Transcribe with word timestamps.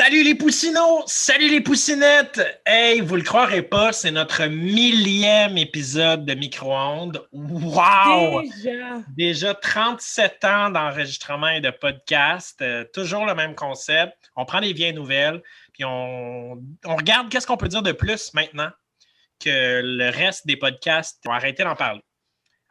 Salut 0.00 0.22
les 0.22 0.36
poussinots! 0.36 1.02
Salut 1.06 1.48
les 1.50 1.60
poussinettes! 1.60 2.40
Hey, 2.64 3.00
vous 3.00 3.16
le 3.16 3.22
croirez 3.22 3.62
pas, 3.62 3.92
c'est 3.92 4.12
notre 4.12 4.46
millième 4.46 5.58
épisode 5.58 6.24
de 6.24 6.34
micro-ondes. 6.34 7.26
Wow! 7.32 8.42
Déjà. 8.42 9.02
Déjà 9.16 9.54
37 9.54 10.44
ans 10.44 10.70
d'enregistrement 10.70 11.48
et 11.48 11.60
de 11.60 11.70
podcast. 11.70 12.62
Euh, 12.62 12.84
toujours 12.94 13.26
le 13.26 13.34
même 13.34 13.56
concept. 13.56 14.14
On 14.36 14.44
prend 14.44 14.60
des 14.60 14.72
vieilles 14.72 14.94
nouvelles, 14.94 15.42
puis 15.72 15.84
on, 15.84 16.62
on 16.84 16.96
regarde 16.96 17.28
qu'est-ce 17.28 17.48
qu'on 17.48 17.56
peut 17.56 17.66
dire 17.66 17.82
de 17.82 17.90
plus 17.90 18.32
maintenant 18.34 18.70
que 19.40 19.80
le 19.82 20.10
reste 20.10 20.46
des 20.46 20.56
podcasts 20.56 21.20
ont 21.26 21.32
arrêté 21.32 21.64
d'en 21.64 21.74
parler. 21.74 22.04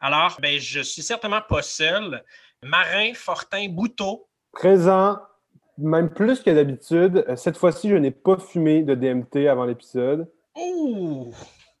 Alors, 0.00 0.38
ben, 0.40 0.58
je 0.58 0.80
suis 0.80 1.02
certainement 1.02 1.42
pas 1.46 1.60
seul. 1.60 2.24
Marin 2.62 3.12
Fortin 3.12 3.68
Bouteau. 3.68 4.30
Présent, 4.50 5.18
même 5.78 6.10
plus 6.10 6.40
que 6.42 6.50
d'habitude. 6.50 7.24
Euh, 7.28 7.36
Cette 7.36 7.56
fois-ci, 7.56 7.88
je 7.88 7.96
n'ai 7.96 8.10
pas 8.10 8.38
fumé 8.38 8.82
de 8.82 8.94
DMT 8.94 9.48
avant 9.48 9.64
l'épisode. 9.64 10.30
Ouh! 10.56 11.32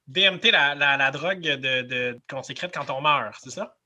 DMT, 0.06 0.50
la, 0.52 0.74
la, 0.74 0.96
la 0.96 1.10
drogue 1.10 1.40
de, 1.40 1.82
de- 1.82 2.18
qu'on 2.30 2.42
sécrète 2.42 2.72
quand 2.74 2.88
on 2.90 3.00
meurt, 3.02 3.34
c'est 3.42 3.50
ça? 3.50 3.76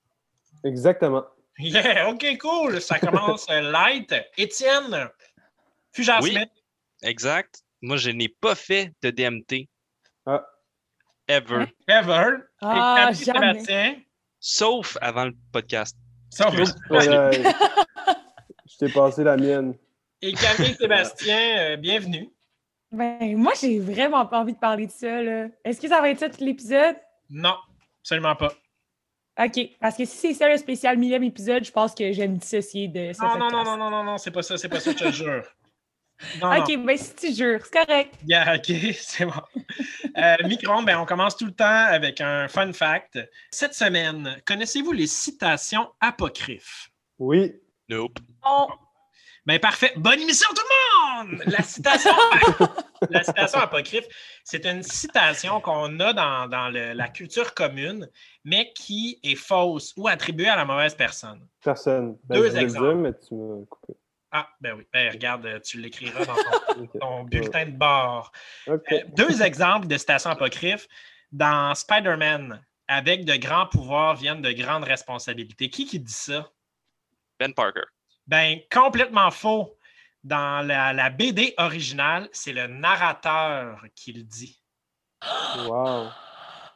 Exactement. 0.64 1.24
Yeah, 1.58 2.08
OK, 2.10 2.24
cool. 2.41 2.80
Ça 2.80 2.98
commence 2.98 3.46
euh, 3.50 3.60
light. 3.72 4.14
Étienne, 4.38 5.08
Fugère 5.92 6.20
Oui. 6.22 6.30
Smith. 6.32 6.50
Exact. 7.02 7.62
Moi, 7.82 7.97
je 7.97 8.10
n'ai 8.10 8.28
pas 8.28 8.54
fait 8.54 8.92
de 9.02 9.10
DMT. 9.10 9.69
Ah. 10.26 10.47
Ever. 11.28 11.64
Ever. 11.88 12.36
Ah, 12.60 13.10
et 13.10 13.14
jamais. 13.14 13.52
Sébastien. 13.54 13.97
Sauf 14.38 14.97
avant 15.00 15.24
le 15.26 15.32
podcast. 15.52 15.97
Ouais. 16.41 16.50
je 18.66 18.76
t'ai 18.78 18.88
passé 18.92 19.24
la 19.24 19.36
mienne. 19.36 19.74
Et 20.25 20.33
Camille 20.34 20.75
Sébastien, 20.78 21.59
euh, 21.59 21.77
bienvenue. 21.77 22.31
Ben, 22.92 23.37
moi, 23.37 23.53
j'ai 23.61 23.81
vraiment 23.81 24.25
pas 24.27 24.39
envie 24.39 24.53
de 24.53 24.59
parler 24.59 24.87
de 24.87 24.92
ça. 24.92 25.20
là. 25.20 25.48
Est-ce 25.65 25.81
que 25.81 25.89
ça 25.89 26.01
va 26.01 26.11
être 26.11 26.20
ça 26.20 26.31
tout 26.31 26.45
l'épisode? 26.45 26.95
Non, 27.28 27.56
absolument 28.01 28.37
pas. 28.37 28.53
OK. 29.43 29.70
Parce 29.81 29.97
que 29.97 30.05
si 30.05 30.17
c'est 30.17 30.34
ça 30.34 30.48
le 30.48 30.56
spécial 30.59 30.97
millième 30.97 31.25
épisode, 31.25 31.65
je 31.65 31.73
pense 31.73 31.93
que 31.93 32.12
je 32.12 32.19
vais 32.19 32.28
me 32.28 32.37
dissocier 32.37 32.87
de 32.87 33.12
ce 33.12 33.20
Non, 33.20 33.37
non, 33.37 33.50
non, 33.50 33.65
non, 33.65 33.77
non, 33.77 33.91
non, 33.91 34.05
non, 34.05 34.19
c'est 34.19 34.31
pas 34.31 34.43
ça, 34.43 34.56
c'est 34.56 34.69
pas 34.69 34.78
ça, 34.78 34.93
je 34.93 34.97
te 34.97 35.11
jure. 35.11 35.43
Non, 36.41 36.56
OK, 36.56 36.69
non. 36.69 36.84
ben 36.84 36.97
si 36.97 37.15
tu 37.17 37.34
jures, 37.34 37.61
c'est 37.65 37.84
correct. 37.84 38.15
Yeah, 38.25 38.55
OK, 38.56 38.95
c'est 38.95 39.25
bon. 39.25 39.33
Euh, 40.17 40.37
micro 40.47 40.81
ben, 40.83 40.98
on 40.98 41.05
commence 41.05 41.37
tout 41.37 41.47
le 41.47 41.53
temps 41.55 41.65
avec 41.65 42.20
un 42.20 42.47
fun 42.47 42.73
fact. 42.73 43.19
Cette 43.50 43.75
semaine, 43.75 44.37
connaissez-vous 44.45 44.93
les 44.93 45.09
citations 45.09 45.89
apocryphes? 46.00 46.91
Oui. 47.19 47.53
Nope. 47.89 48.19
On... 48.45 48.69
Ben 49.44 49.58
parfait. 49.58 49.92
Bonne 49.96 50.20
émission 50.20 50.46
tout 50.54 50.62
le 50.62 51.32
monde! 51.32 51.42
La 51.46 51.62
citation, 51.62 52.12
la 53.10 53.25
citation 53.25 53.58
apocryphe, 53.58 54.06
c'est 54.44 54.64
une 54.66 54.82
citation 54.84 55.60
qu'on 55.60 55.98
a 55.98 56.12
dans, 56.12 56.47
dans 56.47 56.69
le- 56.69 56.92
la 56.92 57.08
culture 57.08 57.52
commune, 57.54 58.08
mais 58.44 58.72
qui 58.75 59.19
est 59.25 59.34
fausse 59.34 59.94
ou 59.97 60.06
attribuée 60.06 60.48
à 60.48 60.54
la 60.56 60.64
mauvaise 60.64 60.94
personne. 60.94 61.47
Personne. 61.62 62.16
Ben, 62.25 62.36
Deux 62.36 62.50
je 62.52 62.56
exemples. 62.56 62.86
dire, 62.86 62.97
mais 62.97 63.12
tu 63.19 63.34
m'as 63.34 63.66
coupé. 63.66 63.94
Ah, 64.31 64.48
ben 64.60 64.75
oui. 64.76 64.86
Ben 64.92 65.10
regarde, 65.12 65.60
tu 65.62 65.78
l'écriras 65.81 66.25
dans 66.25 66.86
ton, 67.00 67.25
bulletin 67.25 67.66
de 67.66 67.72
bord. 67.72 68.31
Euh, 68.69 68.78
deux 69.16 69.42
exemples 69.42 69.88
de 69.88 69.97
citations 69.98 70.31
apocryphes. 70.31 70.86
Dans 71.32 71.75
Spider-Man, 71.75 72.62
avec 72.88 73.25
de 73.25 73.34
grands 73.36 73.66
pouvoirs 73.66 74.14
viennent 74.16 74.42
de 74.42 74.52
grandes 74.52 74.84
responsabilités. 74.84 75.69
Qui 75.70 75.86
qui 75.86 75.98
dit 75.98 76.12
ça? 76.12 76.48
Ben 77.41 77.52
Parker. 77.54 77.81
Ben, 78.27 78.59
complètement 78.71 79.31
faux. 79.31 79.77
Dans 80.25 80.65
la, 80.65 80.93
la 80.93 81.10
BD 81.10 81.53
originale, 81.59 82.28
c'est 82.33 82.53
le 82.53 82.69
narrateur 82.69 83.84
qui 83.97 84.12
le 84.12 84.22
dit. 84.22 84.62
Wow. 85.66 86.09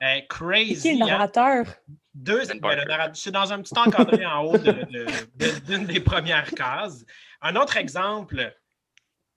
Ben, 0.00 0.22
crazy. 0.28 0.80
Qui 0.82 0.88
est 0.88 0.94
le 0.94 1.04
hein? 1.04 1.06
narrateur? 1.06 1.66
Deux, 2.12 2.44
Ben 2.46 2.58
ben, 2.60 3.14
c'est 3.14 3.30
dans 3.30 3.52
un 3.52 3.62
petit 3.62 3.78
encadré 3.78 4.26
en 4.26 4.42
haut 4.42 4.58
de- 4.58 4.72
de- 4.72 5.06
de- 5.36 5.58
d'une 5.60 5.86
des 5.86 6.00
premières 6.00 6.50
cases. 6.50 7.04
Un 7.40 7.54
autre 7.56 7.76
exemple, 7.76 8.52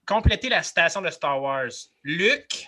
compléter 0.08 0.50
la 0.50 0.64
citation 0.64 1.02
de 1.02 1.10
Star 1.12 1.40
Wars. 1.42 1.70
Luke, 2.04 2.68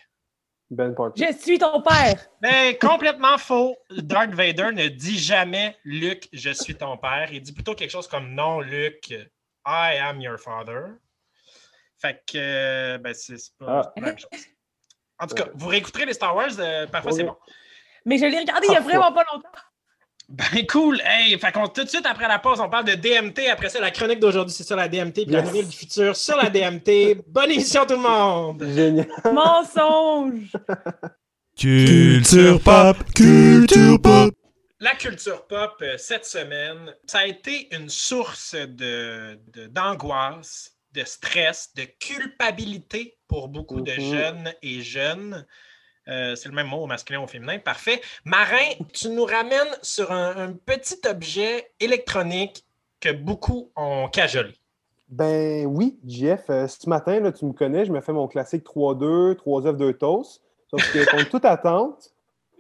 Ben 0.72 0.96
Parker. 0.96 1.22
Je 1.32 1.38
suis 1.38 1.60
ton 1.60 1.82
père. 1.82 2.26
ben, 2.42 2.76
complètement 2.80 3.38
faux. 3.38 3.76
Darth 3.90 4.32
Vader 4.32 4.72
ne 4.74 4.88
dit 4.88 5.20
jamais 5.20 5.78
Luke, 5.84 6.30
je 6.32 6.50
suis 6.50 6.76
ton 6.76 6.96
père. 6.98 7.28
Il 7.32 7.42
dit 7.42 7.52
plutôt 7.52 7.76
quelque 7.76 7.92
chose 7.92 8.08
comme 8.08 8.34
non, 8.34 8.62
Luke, 8.62 9.10
I 9.12 9.98
am 9.98 10.22
your 10.22 10.40
father. 10.40 10.94
Fait 12.02 12.24
que, 12.26 12.98
ben, 12.98 13.14
c'est 13.14 13.36
pas 13.60 13.82
Ah. 13.82 13.94
la 13.98 14.02
même 14.02 14.18
chose. 14.18 14.30
En 15.20 15.28
tout 15.28 15.36
cas, 15.36 15.46
vous 15.54 15.68
réécouterez 15.68 16.06
les 16.06 16.14
Star 16.14 16.36
Wars, 16.36 16.50
euh, 16.58 16.88
parfois 16.88 17.12
c'est 17.12 17.24
bon. 17.26 17.36
Mais 18.06 18.18
je 18.18 18.26
l'ai 18.26 18.40
regardé 18.40 18.66
il 18.68 18.74
y 18.74 18.78
a 18.78 18.80
vraiment 18.80 19.12
pas 19.12 19.24
longtemps. 19.32 19.50
Ben 20.32 20.66
cool! 20.68 21.02
Hey, 21.04 21.38
fait 21.38 21.52
qu'on 21.52 21.68
tout 21.68 21.84
de 21.84 21.90
suite 21.90 22.06
après 22.06 22.28
la 22.28 22.40
pause, 22.40 22.60
on 22.62 22.70
parle 22.70 22.86
de 22.86 22.94
DMT. 22.94 23.50
Après 23.52 23.68
ça, 23.70 23.82
la 23.82 23.92
chronique 23.92 24.20
d'aujourd'hui, 24.20 24.54
c'est 24.54 24.64
sur 24.64 24.78
la 24.78 24.88
DMT, 24.88 25.26
puis 25.26 25.26
la 25.26 25.42
nouvelle 25.42 25.68
du 25.68 25.76
futur 25.76 26.16
sur 26.16 26.38
la 26.38 26.50
DMT. 26.50 27.18
Bonne 27.28 27.52
émission 27.52 27.86
tout 27.86 27.96
le 27.96 28.00
monde! 28.00 28.64
Génial. 28.74 29.08
Mensonge! 29.34 30.52
Culture 31.58 32.60
pop, 32.62 32.98
culture 33.14 34.02
pop. 34.02 34.34
La 34.80 34.96
culture 34.96 35.46
pop, 35.48 35.76
euh, 35.82 35.96
cette 35.98 36.26
semaine, 36.26 36.96
ça 37.06 37.20
a 37.20 37.26
été 37.26 37.68
une 37.76 37.90
source 37.90 38.56
de, 38.56 39.38
de- 39.54 39.68
d'angoisse, 39.68 40.72
de 40.94 41.04
stress, 41.04 41.70
de 41.76 41.84
culpabilité 42.00 43.18
pour 43.28 43.50
beaucoup 43.50 43.82
de 43.82 43.92
Mhm. 43.92 44.12
jeunes 44.12 44.54
et 44.64 44.82
jeunes. 44.82 45.46
Euh, 46.08 46.36
c'est 46.36 46.50
le 46.50 46.56
même 46.56 46.68
mot 46.68 46.78
au 46.84 46.88
masculin 46.88 47.20
ou 47.20 47.24
au 47.24 47.28
féminin. 47.28 47.60
Parfait. 47.60 48.02
Marin, 48.26 48.74
tu 48.94 49.10
nous 49.10 49.24
ramènes 49.26 49.76
sur 49.82 50.12
un, 50.12 50.36
un 50.36 50.54
petit 50.54 51.00
objet 51.10 51.72
électronique 51.80 52.64
que 53.00 53.12
beaucoup 53.12 53.70
ont 53.76 54.08
cajolé. 54.08 54.54
Ben 55.10 55.66
oui, 55.66 56.00
JF, 56.08 56.50
euh, 56.50 56.68
ce 56.68 56.88
matin, 56.90 57.20
là, 57.20 57.32
tu 57.32 57.46
me 57.46 57.52
connais, 57.52 57.86
je 57.86 57.92
me 57.92 58.00
fais 58.02 58.14
mon 58.14 58.28
classique 58.28 58.64
3-2, 58.66 59.36
3 59.36 59.68
œufs, 59.68 59.78
2 59.78 59.94
toasts. 59.94 60.42
Sauf 60.70 60.94
que, 60.94 61.12
contre 61.12 61.30
toute 61.30 61.46
attente, 61.46 62.14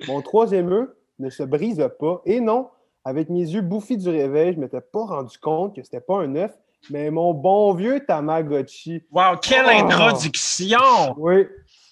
mon 0.07 0.21
troisième 0.21 0.71
œuf 0.71 0.89
ne 1.19 1.29
se 1.29 1.43
brise 1.43 1.87
pas. 1.99 2.21
Et 2.25 2.41
non, 2.41 2.69
avec 3.05 3.29
mes 3.29 3.39
yeux 3.39 3.61
bouffis 3.61 3.97
du 3.97 4.09
réveil, 4.09 4.51
je 4.51 4.57
ne 4.57 4.63
m'étais 4.63 4.81
pas 4.81 5.05
rendu 5.05 5.37
compte 5.37 5.75
que 5.75 5.83
c'était 5.83 6.01
pas 6.01 6.17
un 6.17 6.35
œuf, 6.35 6.51
mais 6.89 7.09
mon 7.09 7.33
bon 7.33 7.73
vieux 7.73 8.03
Tamagotchi. 8.05 9.03
Wow, 9.11 9.37
quelle 9.41 9.65
Oh! 9.67 9.85
introduction! 9.85 11.15
Oui. 11.17 11.47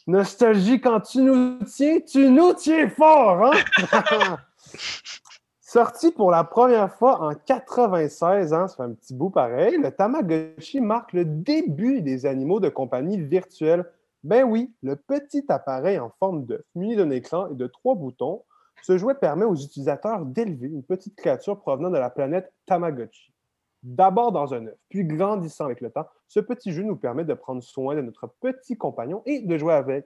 Nostalgie, 0.09 0.81
quand 0.81 1.01
tu 1.01 1.21
nous 1.21 1.59
tiens, 1.65 1.99
tu 1.99 2.29
nous 2.31 2.53
tiens 2.53 2.89
fort, 2.89 3.45
hein? 3.45 3.51
Sorti 5.61 6.11
pour 6.11 6.31
la 6.31 6.43
première 6.43 6.91
fois 6.91 7.21
en 7.21 7.35
96, 7.35 8.51
hein, 8.51 8.67
ça 8.67 8.75
fait 8.75 8.81
un 8.81 8.93
petit 8.93 9.13
bout 9.13 9.29
pareil, 9.29 9.77
le 9.77 9.91
Tamagotchi 9.91 10.81
marque 10.81 11.13
le 11.13 11.25
début 11.25 12.01
des 12.01 12.25
animaux 12.25 12.59
de 12.59 12.69
compagnie 12.69 13.21
virtuels. 13.21 13.85
Ben 14.23 14.45
oui, 14.45 14.73
le 14.81 14.95
petit 14.95 15.45
appareil 15.47 15.99
en 15.99 16.11
forme 16.17 16.43
d'œuf, 16.43 16.63
muni 16.73 16.95
d'un 16.95 17.11
écran 17.11 17.47
et 17.51 17.55
de 17.55 17.67
trois 17.67 17.93
boutons, 17.93 18.41
ce 18.81 18.97
jouet 18.97 19.13
permet 19.13 19.45
aux 19.45 19.55
utilisateurs 19.55 20.25
d'élever 20.25 20.69
une 20.69 20.83
petite 20.83 21.17
créature 21.17 21.59
provenant 21.59 21.91
de 21.91 21.99
la 21.99 22.09
planète 22.09 22.51
Tamagotchi. 22.65 23.31
D'abord 23.81 24.31
dans 24.31 24.53
un 24.53 24.67
œuf, 24.67 24.75
puis 24.89 25.05
grandissant 25.05 25.65
avec 25.65 25.79
le 25.79 25.89
temps, 25.89 26.07
ce 26.27 26.39
petit 26.39 26.73
jeu 26.73 26.83
nous 26.83 26.97
permet 26.97 27.23
de 27.23 27.33
prendre 27.33 27.63
soin 27.63 27.95
de 27.95 28.01
notre 28.01 28.27
petit 28.41 28.77
compagnon 28.77 29.21
et 29.25 29.41
de 29.41 29.57
jouer 29.57 29.73
avec. 29.73 30.05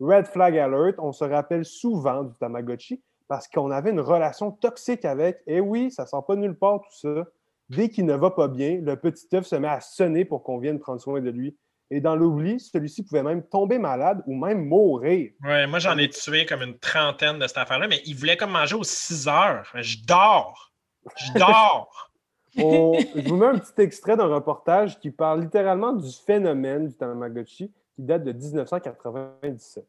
Red 0.00 0.26
Flag 0.26 0.56
Alert, 0.56 0.94
on 0.98 1.12
se 1.12 1.24
rappelle 1.24 1.64
souvent 1.64 2.24
du 2.24 2.34
Tamagotchi 2.38 3.02
parce 3.28 3.46
qu'on 3.46 3.70
avait 3.70 3.90
une 3.90 4.00
relation 4.00 4.50
toxique 4.50 5.04
avec. 5.04 5.40
Et 5.46 5.60
oui, 5.60 5.90
ça 5.90 6.06
sort 6.06 6.24
pas 6.24 6.34
nulle 6.34 6.56
part 6.56 6.80
tout 6.80 6.98
ça. 6.98 7.26
Dès 7.68 7.88
qu'il 7.88 8.06
ne 8.06 8.14
va 8.14 8.30
pas 8.30 8.48
bien, 8.48 8.80
le 8.82 8.96
petit 8.96 9.28
œuf 9.34 9.46
se 9.46 9.54
met 9.54 9.68
à 9.68 9.80
sonner 9.80 10.24
pour 10.24 10.42
qu'on 10.42 10.58
vienne 10.58 10.80
prendre 10.80 11.00
soin 11.00 11.20
de 11.20 11.30
lui. 11.30 11.56
Et 11.92 12.00
dans 12.00 12.16
l'oubli, 12.16 12.58
celui-ci 12.58 13.04
pouvait 13.04 13.22
même 13.22 13.42
tomber 13.42 13.78
malade 13.78 14.22
ou 14.26 14.34
même 14.34 14.64
mourir. 14.64 15.32
Ouais, 15.44 15.66
moi, 15.66 15.78
j'en 15.78 15.98
ai 15.98 16.08
tué 16.08 16.46
comme 16.46 16.62
une 16.62 16.78
trentaine 16.78 17.38
de 17.38 17.46
cette 17.46 17.58
affaire-là, 17.58 17.86
mais 17.88 18.00
il 18.06 18.16
voulait 18.16 18.36
comme 18.36 18.52
manger 18.52 18.76
aux 18.76 18.84
6 18.84 19.28
heures. 19.28 19.70
Je 19.74 19.98
dors. 20.06 20.72
Je 21.16 21.38
dors! 21.38 22.09
On- 22.58 22.98
je 23.16 23.28
vous 23.28 23.36
mets 23.36 23.46
un 23.46 23.58
petit 23.58 23.80
extrait 23.80 24.16
d'un 24.16 24.26
reportage 24.26 24.98
qui 24.98 25.10
parle 25.10 25.42
littéralement 25.42 25.92
du 25.92 26.10
phénomène 26.26 26.88
du 26.88 26.94
Tamagotchi 26.94 27.70
qui 27.94 28.02
date 28.02 28.24
de 28.24 28.32
1997. 28.32 29.84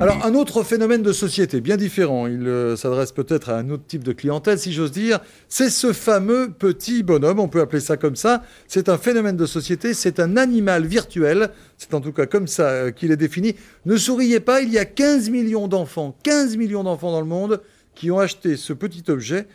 Alors, 0.00 0.24
un 0.24 0.36
autre 0.36 0.62
phénomène 0.62 1.02
de 1.02 1.12
société, 1.12 1.60
bien 1.60 1.76
différent, 1.76 2.28
il 2.28 2.46
euh, 2.46 2.76
s'adresse 2.76 3.10
peut-être 3.10 3.50
à 3.50 3.56
un 3.58 3.68
autre 3.70 3.82
type 3.84 4.04
de 4.04 4.12
clientèle, 4.12 4.56
si 4.56 4.72
j'ose 4.72 4.92
dire, 4.92 5.18
c'est 5.48 5.70
ce 5.70 5.92
fameux 5.92 6.52
petit 6.52 7.02
bonhomme, 7.02 7.40
on 7.40 7.48
peut 7.48 7.60
appeler 7.60 7.80
ça 7.80 7.96
comme 7.96 8.14
ça. 8.14 8.44
C'est 8.68 8.88
un 8.88 8.96
phénomène 8.96 9.36
de 9.36 9.44
société, 9.44 9.94
c'est 9.94 10.20
un 10.20 10.36
animal 10.36 10.86
virtuel, 10.86 11.50
c'est 11.78 11.94
en 11.94 12.00
tout 12.00 12.12
cas 12.12 12.26
comme 12.26 12.46
ça 12.46 12.68
euh, 12.68 12.90
qu'il 12.92 13.10
est 13.10 13.16
défini. 13.16 13.56
Ne 13.86 13.96
souriez 13.96 14.38
pas, 14.38 14.60
il 14.60 14.70
y 14.70 14.78
a 14.78 14.84
15 14.84 15.30
millions 15.30 15.66
d'enfants, 15.66 16.16
15 16.22 16.56
millions 16.56 16.84
d'enfants 16.84 17.10
dans 17.10 17.20
le 17.20 17.26
monde 17.26 17.60
qui 17.96 18.12
ont 18.12 18.20
acheté 18.20 18.56
ce 18.56 18.72
petit 18.72 19.02
objet. 19.10 19.48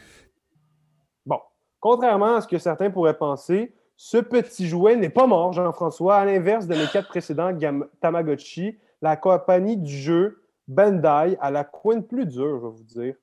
Contrairement 1.84 2.36
à 2.36 2.40
ce 2.40 2.48
que 2.48 2.60
certains 2.60 2.90
pourraient 2.90 3.18
penser, 3.18 3.74
ce 3.98 4.16
petit 4.16 4.68
jouet 4.70 4.96
n'est 4.96 5.10
pas 5.10 5.28
mort, 5.28 5.52
Jean-François. 5.52 6.16
À 6.16 6.24
l'inverse 6.24 6.66
de 6.66 6.76
mes 6.76 6.88
quatre 6.88 7.10
précédents 7.10 7.52
Tamagotchi, 8.00 8.78
la 9.02 9.18
compagnie 9.18 9.76
du 9.76 9.94
jeu 9.94 10.46
Bandai 10.70 11.36
a 11.42 11.52
la 11.52 11.66
coin 11.66 12.00
plus 12.00 12.26
dure, 12.26 12.58
je 12.58 12.66
vais 12.66 12.74
vous 12.74 12.84
dire. 12.84 13.16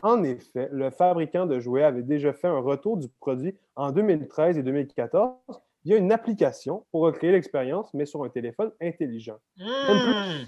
En 0.00 0.22
effet, 0.22 0.68
le 0.70 0.90
fabricant 0.90 1.46
de 1.46 1.58
jouets 1.58 1.82
avait 1.82 2.04
déjà 2.04 2.32
fait 2.32 2.46
un 2.46 2.60
retour 2.60 2.98
du 2.98 3.08
produit 3.08 3.56
en 3.74 3.90
2013 3.90 4.58
et 4.58 4.62
2014 4.62 5.34
via 5.84 5.96
une 5.96 6.12
application 6.12 6.86
pour 6.92 7.00
recréer 7.00 7.32
l'expérience, 7.32 7.92
mais 7.94 8.06
sur 8.06 8.22
un 8.22 8.28
téléphone 8.28 8.70
intelligent. 8.80 9.40
Hmm. 9.58 10.44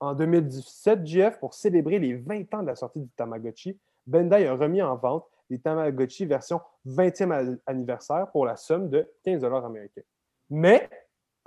En 0.00 0.12
2017, 0.12 1.06
GF, 1.06 1.40
pour 1.40 1.54
célébrer 1.54 2.00
les 2.00 2.16
20 2.16 2.52
ans 2.52 2.60
de 2.60 2.66
la 2.66 2.76
sortie 2.76 3.00
du 3.00 3.08
Tamagotchi, 3.16 3.78
Bandai 4.06 4.46
a 4.46 4.54
remis 4.54 4.82
en 4.82 4.94
vente 4.94 5.24
les 5.50 5.58
Tamagotchi 5.58 6.26
version 6.26 6.60
20e 6.86 7.32
a- 7.32 7.56
anniversaire 7.70 8.30
pour 8.30 8.46
la 8.46 8.56
somme 8.56 8.88
de 8.88 9.08
15 9.24 9.44
américains. 9.44 10.02
Mais, 10.50 10.88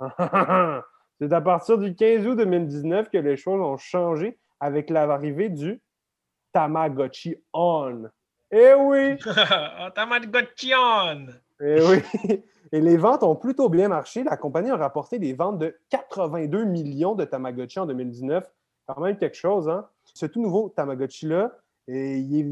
c'est 1.20 1.32
à 1.32 1.40
partir 1.40 1.78
du 1.78 1.94
15 1.94 2.26
août 2.26 2.36
2019 2.36 3.10
que 3.10 3.18
les 3.18 3.36
choses 3.36 3.60
ont 3.60 3.76
changé 3.76 4.38
avec 4.60 4.90
l'arrivée 4.90 5.48
du 5.48 5.80
Tamagotchi 6.52 7.36
On. 7.52 8.04
Eh 8.50 8.74
oui! 8.74 9.16
Ah, 9.26 9.90
Tamagotchion! 9.94 11.26
Eh 11.60 11.80
oui! 11.82 12.42
Et 12.72 12.80
les 12.80 12.96
ventes 12.96 13.22
ont 13.22 13.36
plutôt 13.36 13.68
bien 13.68 13.88
marché. 13.88 14.24
La 14.24 14.36
compagnie 14.36 14.70
a 14.70 14.76
rapporté 14.76 15.18
des 15.18 15.32
ventes 15.34 15.58
de 15.58 15.78
82 15.90 16.64
millions 16.64 17.14
de 17.14 17.24
Tamagotchi 17.24 17.78
en 17.78 17.86
2019. 17.86 18.44
Quand 18.86 19.00
même 19.00 19.16
quelque 19.16 19.36
chose, 19.36 19.68
hein? 19.68 19.86
Ce 20.04 20.26
tout 20.26 20.40
nouveau 20.40 20.70
Tamagotchi-là, 20.70 21.52
il 21.88 22.40
est 22.40 22.46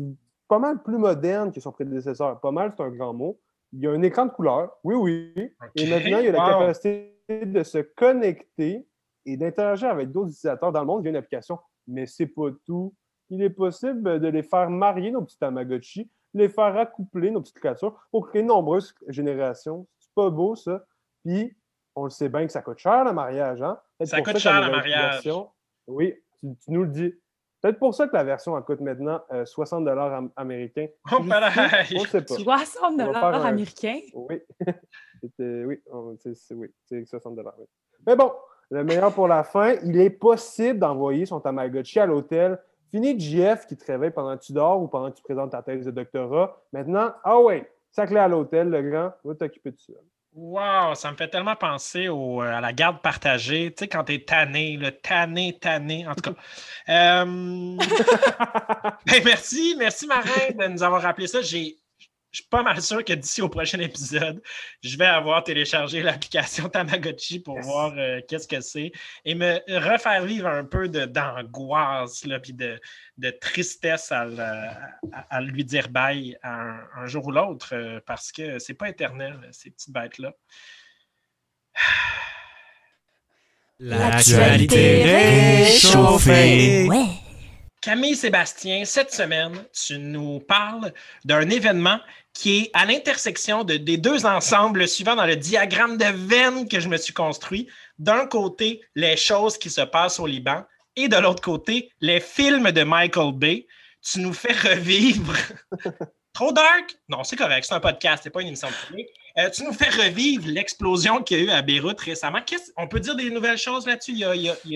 pas 0.51 0.59
mal 0.59 0.83
plus 0.83 0.99
moderne 0.99 1.53
que 1.53 1.61
son 1.61 1.71
prédécesseur. 1.71 2.41
Pas 2.41 2.51
mal, 2.51 2.75
c'est 2.77 2.83
un 2.83 2.91
grand 2.91 3.15
mot. 3.15 3.39
Il 3.73 3.79
y 3.79 3.87
a 3.87 3.93
un 3.93 4.03
écran 4.03 4.27
de 4.27 4.33
couleur, 4.33 4.77
oui, 4.83 4.97
oui. 4.97 5.55
Et 5.77 5.89
maintenant, 5.89 6.19
il 6.19 6.25
y 6.25 6.29
a 6.29 6.33
la 6.33 6.45
wow. 6.45 6.59
capacité 6.59 7.15
de 7.31 7.63
se 7.63 7.79
connecter 7.79 8.85
et 9.25 9.37
d'interagir 9.37 9.91
avec 9.91 10.11
d'autres 10.11 10.31
utilisateurs 10.31 10.73
dans 10.73 10.81
le 10.81 10.87
monde 10.87 11.03
via 11.03 11.11
une 11.11 11.17
application. 11.17 11.61
Mais 11.87 12.05
c'est 12.07 12.27
pas 12.27 12.49
tout. 12.67 12.93
Il 13.29 13.45
est 13.45 13.51
possible 13.51 14.19
de 14.19 14.27
les 14.27 14.43
faire 14.43 14.69
marier, 14.71 15.13
nos 15.13 15.23
petits 15.23 15.39
Tamagotchi, 15.39 16.11
les 16.35 16.49
faire 16.49 16.77
accoupler, 16.77 17.31
nos 17.31 17.43
petites 17.43 17.61
créatures, 17.61 17.97
pour 18.11 18.29
créer 18.29 18.43
de 18.43 18.49
nombreuses 18.49 18.93
générations. 19.07 19.87
C'est 20.01 20.13
pas 20.17 20.31
beau, 20.31 20.57
ça. 20.57 20.85
Puis, 21.25 21.57
on 21.95 22.05
le 22.05 22.11
sait 22.11 22.29
bien 22.29 22.45
que 22.45 22.51
ça 22.51 22.61
coûte 22.61 22.79
cher, 22.79 23.05
le 23.05 23.13
mariage. 23.13 23.63
Hein? 23.63 23.79
Ça 24.03 24.21
coûte 24.21 24.39
cher, 24.39 24.61
le 24.61 24.73
mariage. 24.73 25.31
Oui, 25.87 26.13
tu, 26.41 26.49
tu 26.57 26.73
nous 26.73 26.83
le 26.83 26.91
dis. 26.91 27.15
Peut-être 27.63 27.79
pour 27.79 27.95
ça 27.95 28.09
que 28.09 28.15
la 28.15 28.25
version 28.25 28.57
elle 28.57 28.65
coûte 28.65 28.81
maintenant 28.81 29.21
euh, 29.33 29.45
60 29.45 29.87
am- 29.89 30.31
américains. 30.37 30.87
Oh, 31.13 31.23
pareil. 31.29 31.97
On 31.99 32.05
sait 32.05 32.23
pas. 32.23 32.35
60 32.35 32.93
On 32.93 32.97
va 32.97 33.13
faire 33.13 33.25
un- 33.25 33.45
américains? 33.45 34.01
Oui. 34.15 34.41
C'était- 35.23 35.65
oui, 35.67 35.81
on- 35.93 36.17
c'est 36.19 36.55
oui, 36.55 36.69
c'est 36.87 37.05
60 37.05 37.39
oui. 37.39 37.65
Mais 38.07 38.17
bon, 38.17 38.33
le 38.71 38.85
meilleur 38.85 39.13
pour 39.13 39.29
la 39.29 39.45
fin, 39.45 39.75
il 39.85 40.01
est 40.01 40.11
possible 40.11 40.79
d'envoyer 40.79 41.27
son 41.27 41.41
Tamagotchi 41.41 42.01
à 42.01 42.07
l'hôtel. 42.07 42.59
Fini 42.91 43.19
JF 43.21 43.67
qui 43.67 43.77
te 43.77 43.85
réveille 43.85 44.11
pendant 44.11 44.37
que 44.37 44.43
tu 44.43 44.53
dors 44.53 44.81
ou 44.83 44.89
pendant 44.89 45.11
que 45.11 45.17
tu 45.17 45.23
présentes 45.23 45.51
ta 45.53 45.63
thèse 45.63 45.85
de 45.85 45.91
doctorat. 45.91 46.61
Maintenant, 46.73 47.13
ah 47.23 47.41
ouais, 47.41 47.71
ça 47.93 48.07
clé 48.07 48.17
à 48.19 48.27
l'hôtel, 48.29 48.69
le 48.71 48.83
grand, 48.91 49.13
va 49.23 49.35
t'occuper 49.35 49.71
de 49.73 49.79
ça. 49.79 49.93
Wow, 50.33 50.95
ça 50.95 51.11
me 51.11 51.17
fait 51.17 51.29
tellement 51.29 51.57
penser 51.57 52.09
au, 52.09 52.41
euh, 52.43 52.47
à 52.57 52.61
la 52.61 52.73
garde 52.73 53.03
partagée. 53.03 53.73
Tu 53.75 53.81
sais, 53.85 53.89
quand 53.89 54.05
t'es 54.05 54.21
tanné, 54.25 54.77
le 54.77 54.93
tanné, 54.93 55.59
tanné, 55.59 56.07
en 56.07 56.15
tout 56.15 56.33
cas. 56.33 56.41
Euh, 56.89 57.25
ben, 59.07 59.23
merci, 59.25 59.75
merci 59.79 60.07
Marin 60.07 60.51
de 60.59 60.67
nous 60.69 60.83
avoir 60.83 61.03
rappelé 61.03 61.27
ça. 61.27 61.41
J'ai- 61.43 61.77
Je 62.33 62.43
suis 62.43 62.49
pas 62.49 62.63
mal 62.63 62.81
sûr 62.81 63.05
que 63.05 63.13
d'ici 63.13 63.43
au 63.43 63.49
prochain 63.49 63.81
épisode, 63.81 64.41
je 64.85 64.97
vais 64.97 65.07
avoir 65.07 65.43
téléchargé 65.43 66.01
l'application 66.01 66.69
Tamagotchi 66.71 67.41
pour 67.41 67.57
Yes. 67.57 67.67
voir 67.67 67.93
euh, 67.99 68.21
qu'est-ce 68.29 68.47
que 68.47 68.61
c'est 68.61 68.93
et 69.25 69.35
me 69.35 69.59
refaire 69.81 70.25
vivre 70.25 70.47
un 70.47 70.65
peu 70.65 70.89
de- 70.89 71.07
d'angoisse 71.07 72.25
là, 72.27 72.39
puis 72.39 72.53
de, 72.53 72.81
de 73.19 73.31
tristesse 73.31 74.13
à, 74.13 74.25
le- 74.27 74.39
à- 75.13 75.27
à 75.29 75.41
lui 75.41 75.65
dire 75.65 75.89
bye 75.89 76.37
un, 76.45 76.79
un 76.97 77.07
jour 77.07 77.27
ou 77.27 77.33
l'autre 77.33 77.71
euh, 77.75 77.99
parce 78.07 78.31
que 78.31 78.61
c'est 78.61 78.75
pas 78.75 78.89
éternel, 78.91 79.37
ces 79.51 79.71
petites 79.71 79.93
bêtes-là. 79.93 80.33
L'actualité 83.81 85.03
réchauffée. 85.65 86.87
Ouais. 86.89 87.07
Camille 87.81 88.15
Sébastien, 88.15 88.85
cette 88.85 89.13
semaine, 89.13 89.65
tu 89.73 89.99
nous 89.99 90.39
parles 90.41 90.93
d'un 91.25 91.49
événement 91.49 91.99
qui 92.35 92.59
est 92.59 92.71
à 92.75 92.85
l'intersection 92.85 93.65
de- 93.65 93.79
des 93.79 93.97
deux 93.97 94.27
ensembles 94.27 94.87
suivant 94.87 95.17
dans 95.17 95.25
le 95.25 95.37
diagramme 95.37 95.97
de 95.97 96.05
veine 96.05 96.69
que 96.69 96.79
je 96.79 96.89
me 96.89 96.99
suis 96.99 97.15
construit. 97.15 97.69
D'un 97.99 98.27
côté, 98.27 98.83
les 98.95 99.17
choses 99.17 99.57
qui 99.57 99.71
se 99.71 99.81
passent 99.81 100.21
au 100.21 100.27
Liban 100.27 100.65
et 100.97 101.09
de 101.09 101.17
l'autre 101.17 101.43
côté, 101.43 101.91
les 102.01 102.21
films 102.21 102.71
de 102.71 102.83
Michael 102.83 103.33
Bay. 103.33 103.67
Tu 104.03 104.21
nous 104.21 104.33
fais 104.35 104.53
revivre. 104.75 105.35
Trop 106.35 106.53
dark? 106.53 106.97
Non, 107.09 107.25
c'est 107.25 107.37
correct, 107.37 107.65
c'est 107.67 107.75
un 107.75 107.81
podcast, 107.81 108.23
c'est 108.25 108.31
pas 108.31 108.43
une 108.43 108.49
émission 108.49 108.69
télé. 108.91 109.09
Euh, 109.39 109.49
tu 109.51 109.65
nous 109.65 109.73
fais 109.73 109.89
revivre 109.89 110.49
l'explosion 110.49 111.23
qu'il 111.23 111.39
y 111.39 111.43
a 111.43 111.45
eu 111.45 111.51
à 111.51 111.63
Beyrouth 111.63 112.01
récemment. 112.01 112.39
On 112.77 112.89
peut 112.89 113.01
dire 113.01 113.15
des 113.17 113.31
nouvelles 113.31 113.59
choses 113.59 113.87
là-dessus? 113.87 114.13
Il 114.13 114.19
y 114.19 114.25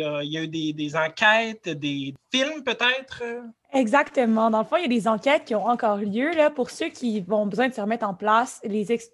a, 0.02 0.42
eu 0.42 0.48
des, 0.48 0.96
enquêtes, 0.96 1.68
des 1.68 2.14
films 2.32 2.62
peut-être? 2.62 3.22
Exactement. 3.72 4.50
Dans 4.50 4.60
le 4.60 4.64
fond, 4.64 4.76
il 4.76 4.82
y 4.82 4.84
a 4.84 4.88
des 4.88 5.08
enquêtes 5.08 5.46
qui 5.46 5.54
ont 5.54 5.66
encore 5.66 5.96
lieu. 5.96 6.30
Là, 6.30 6.50
pour 6.50 6.70
ceux 6.70 6.88
qui 6.88 7.20
vont 7.20 7.46
besoin 7.46 7.68
de 7.68 7.74
se 7.74 7.80
remettre 7.80 8.06
en 8.06 8.14
place, 8.14 8.60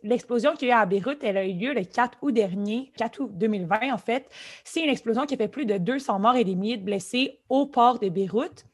l'explosion 0.02 0.54
qu'il 0.54 0.68
y 0.68 0.72
a 0.72 0.76
eu 0.76 0.78
à 0.78 0.86
Beyrouth, 0.86 1.18
elle 1.22 1.38
a 1.38 1.46
eu 1.46 1.54
lieu 1.54 1.72
le 1.72 1.84
4 1.84 2.18
août 2.20 2.32
dernier, 2.32 2.92
4 2.98 3.20
août 3.20 3.30
2020 3.32 3.92
en 3.92 3.98
fait. 3.98 4.28
C'est 4.64 4.80
une 4.80 4.90
explosion 4.90 5.24
qui 5.24 5.34
a 5.34 5.36
fait 5.38 5.48
plus 5.48 5.64
de 5.64 5.78
200 5.78 6.18
morts 6.18 6.36
et 6.36 6.44
des 6.44 6.54
milliers 6.54 6.76
de 6.76 6.84
blessés 6.84 7.38
au 7.48 7.66
port 7.66 7.98
de 7.98 8.10
Beyrouth. 8.10 8.66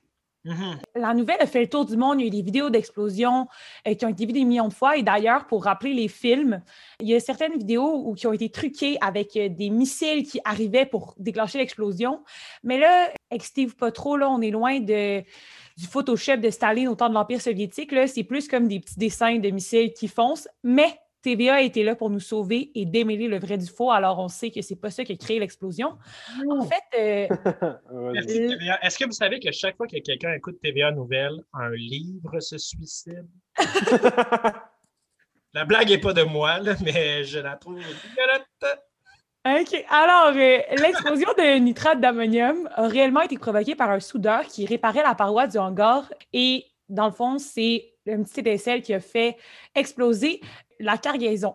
Mhm. 0.47 0.79
La 0.95 1.13
nouvelle 1.13 1.41
a 1.41 1.47
fait 1.47 1.61
le 1.61 1.69
tour 1.69 1.85
du 1.85 1.97
monde. 1.97 2.21
Il 2.21 2.23
y 2.23 2.25
a 2.25 2.29
eu 2.29 2.31
des 2.31 2.43
vidéos 2.43 2.71
d'explosions 2.71 3.49
euh, 3.87 3.95
qui 3.95 4.07
ont 4.07 4.09
été 4.09 4.27
vues 4.27 4.33
des 4.33 4.45
millions 4.45 4.69
de 4.69 4.73
fois. 4.73 4.97
Et 4.97 5.03
d'ailleurs, 5.03 5.47
pour 5.49 5.65
rappeler 5.65 5.93
les 5.93 6.07
films, 6.07 6.63
il 7.01 7.09
y 7.09 7.15
a 7.15 7.21
certaines 7.21 7.59
vidéos 7.59 8.05
où, 8.07 8.15
qui 8.15 8.29
ont 8.29 8.33
été 8.33 8.49
truquées 8.49 8.97
avec 9.01 9.37
euh, 9.37 9.49
des 9.49 9.71
missiles 9.71 10.25
qui 10.25 10.41
arrivaient 10.45 10.87
pour 10.87 11.15
déclencher 11.19 11.59
l'explosion. 11.59 12.23
Mais 12.63 12.79
là, 12.79 13.11
excitez-vous 13.33 13.75
pas 13.75 13.91
trop, 13.91 14.17
là, 14.17 14.31
on 14.31 14.41
est 14.41 14.51
loin 14.51 14.79
du 14.79 15.25
Photoshop 15.91 16.37
de 16.37 16.51
Staline 16.51 16.89
au 16.89 16.95
temps 16.95 17.09
de 17.09 17.15
l'Empire 17.15 17.41
soviétique. 17.41 17.93
C'est 18.07 18.25
plus 18.25 18.47
comme 18.47 18.69
des 18.69 18.79
petits 18.79 18.99
dessins 18.99 19.39
de 19.39 19.51
missiles 19.51 19.93
qui 19.93 20.07
foncent. 20.07 20.49
Mais 20.63 20.97
TVA 21.27 21.55
a 21.55 21.61
été 21.61 21.83
là 21.83 21.97
pour 21.97 22.09
nous 22.09 22.21
sauver 22.21 22.71
et 22.77 22.87
démêler 22.87 23.27
le 23.27 23.41
vrai 23.41 23.59
du 23.59 23.67
faux. 23.67 23.91
Alors, 23.91 24.21
on 24.21 24.29
sait 24.29 24.53
que 24.53 24.63
c'est 24.63 24.77
pas 24.77 24.91
ça 24.91 25.03
qui 25.03 25.13
a 25.13 25.17
créé 25.17 25.41
l'explosion. 25.41 25.99
En 26.49 26.65
fait, 26.65 26.85
euh. 26.97 27.27
Est-ce 28.83 28.97
que 28.97 29.07
vous 29.07 29.13
savez 29.13 29.41
que 29.41 29.51
chaque 29.51 29.77
fois 29.77 29.89
que 29.89 29.99
quelqu'un 29.99 30.35
écoute 30.35 30.61
TVA 30.63 30.93
Nouvelles, 30.93 31.43
un 31.53 31.71
livre 31.71 32.39
se 32.39 32.59
suicide? 32.59 33.27
La 35.53 35.65
blague 35.65 35.89
n'est 35.89 35.99
pas 35.99 36.13
de 36.13 36.23
moi, 36.23 36.61
là, 36.61 36.75
mais 36.85 37.25
je 37.25 37.41
la 37.41 37.57
trouve 37.57 37.77
rigolote. 37.77 38.47
OK. 39.47 39.85
Alors, 39.89 40.37
euh, 40.37 40.59
l'explosion 40.81 41.31
de 41.37 41.59
nitrate 41.59 42.01
d'ammonium 42.01 42.69
a 42.75 42.87
réellement 42.87 43.23
été 43.23 43.37
provoquée 43.37 43.75
par 43.75 43.91
un 43.91 44.01
soudeur 44.01 44.43
qui 44.45 44.65
réparait 44.67 45.03
la 45.03 45.15
paroi 45.17 45.49
du 45.49 45.59
hangar. 45.59 46.13
Et 46.33 46.67
dans 46.89 47.07
le 47.07 47.13
fond, 47.13 47.39
c'est 47.39 47.95
un 48.07 48.23
petit 48.23 48.41
étincelle 48.41 48.83
qui 48.83 48.93
a 48.95 49.01
fait 49.01 49.37
exploser 49.75 50.41
la 50.81 50.99
cargaison. 50.99 51.55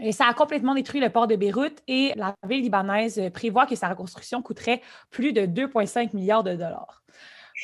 Et 0.00 0.12
ça 0.12 0.26
a 0.26 0.34
complètement 0.34 0.74
détruit 0.74 1.00
le 1.00 1.10
port 1.10 1.26
de 1.26 1.36
Beyrouth 1.36 1.82
et 1.86 2.12
la 2.16 2.34
ville 2.48 2.62
libanaise 2.62 3.20
prévoit 3.34 3.66
que 3.66 3.74
sa 3.74 3.88
reconstruction 3.88 4.40
coûterait 4.40 4.80
plus 5.10 5.32
de 5.32 5.42
2,5 5.42 6.16
milliards 6.16 6.42
de 6.42 6.54
dollars. 6.54 7.02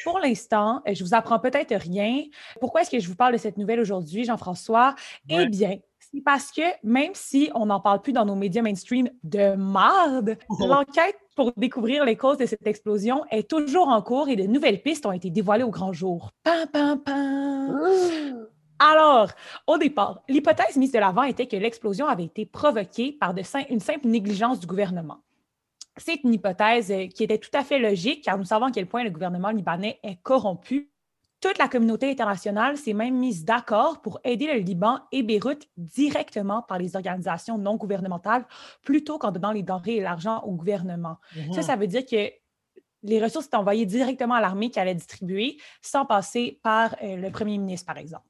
Pour 0.04 0.18
l'instant, 0.18 0.82
euh, 0.86 0.94
je 0.94 1.02
vous 1.02 1.14
apprends 1.14 1.38
peut-être 1.38 1.74
rien. 1.74 2.24
Pourquoi 2.60 2.82
est-ce 2.82 2.90
que 2.90 2.98
je 2.98 3.08
vous 3.08 3.16
parle 3.16 3.32
de 3.32 3.38
cette 3.38 3.56
nouvelle 3.56 3.80
aujourd'hui, 3.80 4.24
Jean-François? 4.24 4.94
Ouais. 5.30 5.44
Eh 5.44 5.48
bien, 5.48 5.76
c'est 5.98 6.20
parce 6.22 6.52
que 6.52 6.62
même 6.82 7.12
si 7.14 7.50
on 7.54 7.66
n'en 7.66 7.80
parle 7.80 8.00
plus 8.00 8.12
dans 8.12 8.24
nos 8.24 8.34
médias 8.34 8.62
mainstream 8.62 9.10
de 9.24 9.54
marde, 9.54 10.38
l'enquête 10.60 11.16
pour 11.36 11.52
découvrir 11.56 12.04
les 12.04 12.16
causes 12.16 12.38
de 12.38 12.46
cette 12.46 12.66
explosion 12.66 13.24
est 13.30 13.48
toujours 13.48 13.88
en 13.88 14.02
cours 14.02 14.28
et 14.28 14.36
de 14.36 14.44
nouvelles 14.44 14.82
pistes 14.82 15.06
ont 15.06 15.12
été 15.12 15.30
dévoilées 15.30 15.64
au 15.64 15.70
grand 15.70 15.92
jour. 15.92 16.30
Pam, 16.42 16.66
pam, 16.72 17.00
pam! 17.02 18.47
Alors, 18.78 19.30
au 19.66 19.78
départ, 19.78 20.22
l'hypothèse 20.28 20.76
mise 20.76 20.92
de 20.92 20.98
l'avant 20.98 21.24
était 21.24 21.46
que 21.46 21.56
l'explosion 21.56 22.06
avait 22.06 22.24
été 22.24 22.46
provoquée 22.46 23.12
par 23.12 23.34
de 23.34 23.42
une 23.70 23.80
simple 23.80 24.06
négligence 24.06 24.60
du 24.60 24.66
gouvernement. 24.66 25.18
C'est 25.96 26.22
une 26.22 26.34
hypothèse 26.34 26.92
euh, 26.92 27.06
qui 27.08 27.24
était 27.24 27.38
tout 27.38 27.50
à 27.54 27.64
fait 27.64 27.78
logique, 27.78 28.24
car 28.24 28.38
nous 28.38 28.44
savons 28.44 28.66
à 28.66 28.70
quel 28.70 28.86
point 28.86 29.02
le 29.02 29.10
gouvernement 29.10 29.50
libanais 29.50 29.98
est 30.04 30.22
corrompu. 30.22 30.92
Toute 31.40 31.58
la 31.58 31.68
communauté 31.68 32.10
internationale 32.10 32.76
s'est 32.76 32.92
même 32.92 33.16
mise 33.16 33.44
d'accord 33.44 34.00
pour 34.00 34.18
aider 34.24 34.46
le 34.46 34.58
Liban 34.58 35.00
et 35.12 35.22
Beyrouth 35.22 35.68
directement 35.76 36.62
par 36.62 36.78
les 36.78 36.96
organisations 36.96 37.58
non 37.58 37.76
gouvernementales, 37.76 38.44
plutôt 38.82 39.18
qu'en 39.18 39.30
donnant 39.30 39.52
les 39.52 39.62
denrées 39.62 39.96
et 39.96 40.00
l'argent 40.00 40.40
au 40.40 40.52
gouvernement. 40.52 41.18
Ça, 41.52 41.62
ça 41.62 41.76
veut 41.76 41.86
dire 41.86 42.04
que 42.04 42.32
les 43.04 43.22
ressources 43.22 43.46
étaient 43.46 43.56
envoyées 43.56 43.86
directement 43.86 44.34
à 44.34 44.40
l'armée 44.40 44.70
qui 44.70 44.80
allait 44.80 44.96
distribuer 44.96 45.58
sans 45.80 46.04
passer 46.04 46.58
par 46.64 46.96
euh, 47.02 47.14
le 47.16 47.30
premier 47.30 47.56
ministre, 47.56 47.86
par 47.86 47.98
exemple. 47.98 48.26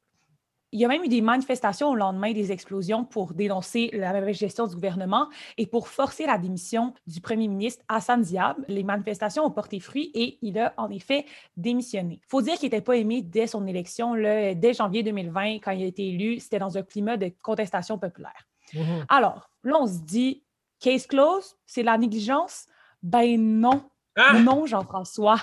Il 0.72 0.80
y 0.80 0.84
a 0.84 0.88
même 0.88 1.02
eu 1.02 1.08
des 1.08 1.22
manifestations 1.22 1.88
au 1.90 1.94
lendemain 1.94 2.32
des 2.32 2.52
explosions 2.52 3.04
pour 3.04 3.32
dénoncer 3.32 3.88
la 3.94 4.12
mauvaise 4.12 4.36
gestion 4.36 4.66
du 4.66 4.74
gouvernement 4.74 5.28
et 5.56 5.66
pour 5.66 5.88
forcer 5.88 6.26
la 6.26 6.36
démission 6.36 6.92
du 7.06 7.22
premier 7.22 7.48
ministre 7.48 7.82
Hassan 7.88 8.20
Diab. 8.20 8.56
Les 8.68 8.82
manifestations 8.82 9.44
ont 9.44 9.50
porté 9.50 9.80
fruit 9.80 10.10
et 10.14 10.38
il 10.42 10.58
a 10.58 10.74
en 10.76 10.90
effet 10.90 11.24
démissionné. 11.56 12.20
Il 12.22 12.28
faut 12.28 12.42
dire 12.42 12.54
qu'il 12.54 12.66
n'était 12.66 12.82
pas 12.82 12.96
aimé 12.96 13.22
dès 13.22 13.46
son 13.46 13.66
élection, 13.66 14.12
là, 14.12 14.54
dès 14.54 14.74
janvier 14.74 15.02
2020, 15.02 15.54
quand 15.56 15.70
il 15.70 15.84
a 15.84 15.86
été 15.86 16.08
élu. 16.08 16.38
C'était 16.38 16.58
dans 16.58 16.76
un 16.76 16.82
climat 16.82 17.16
de 17.16 17.32
contestation 17.42 17.98
populaire. 17.98 18.46
Mhm. 18.74 19.06
Alors, 19.08 19.50
là, 19.64 19.76
on 19.80 19.86
se 19.86 20.00
dit, 20.00 20.44
case 20.80 21.06
close, 21.06 21.56
c'est 21.64 21.82
la 21.82 21.96
négligence? 21.96 22.66
Ben 23.02 23.40
non. 23.40 23.88
Ah! 24.16 24.38
Non, 24.40 24.66
Jean-François. 24.66 25.38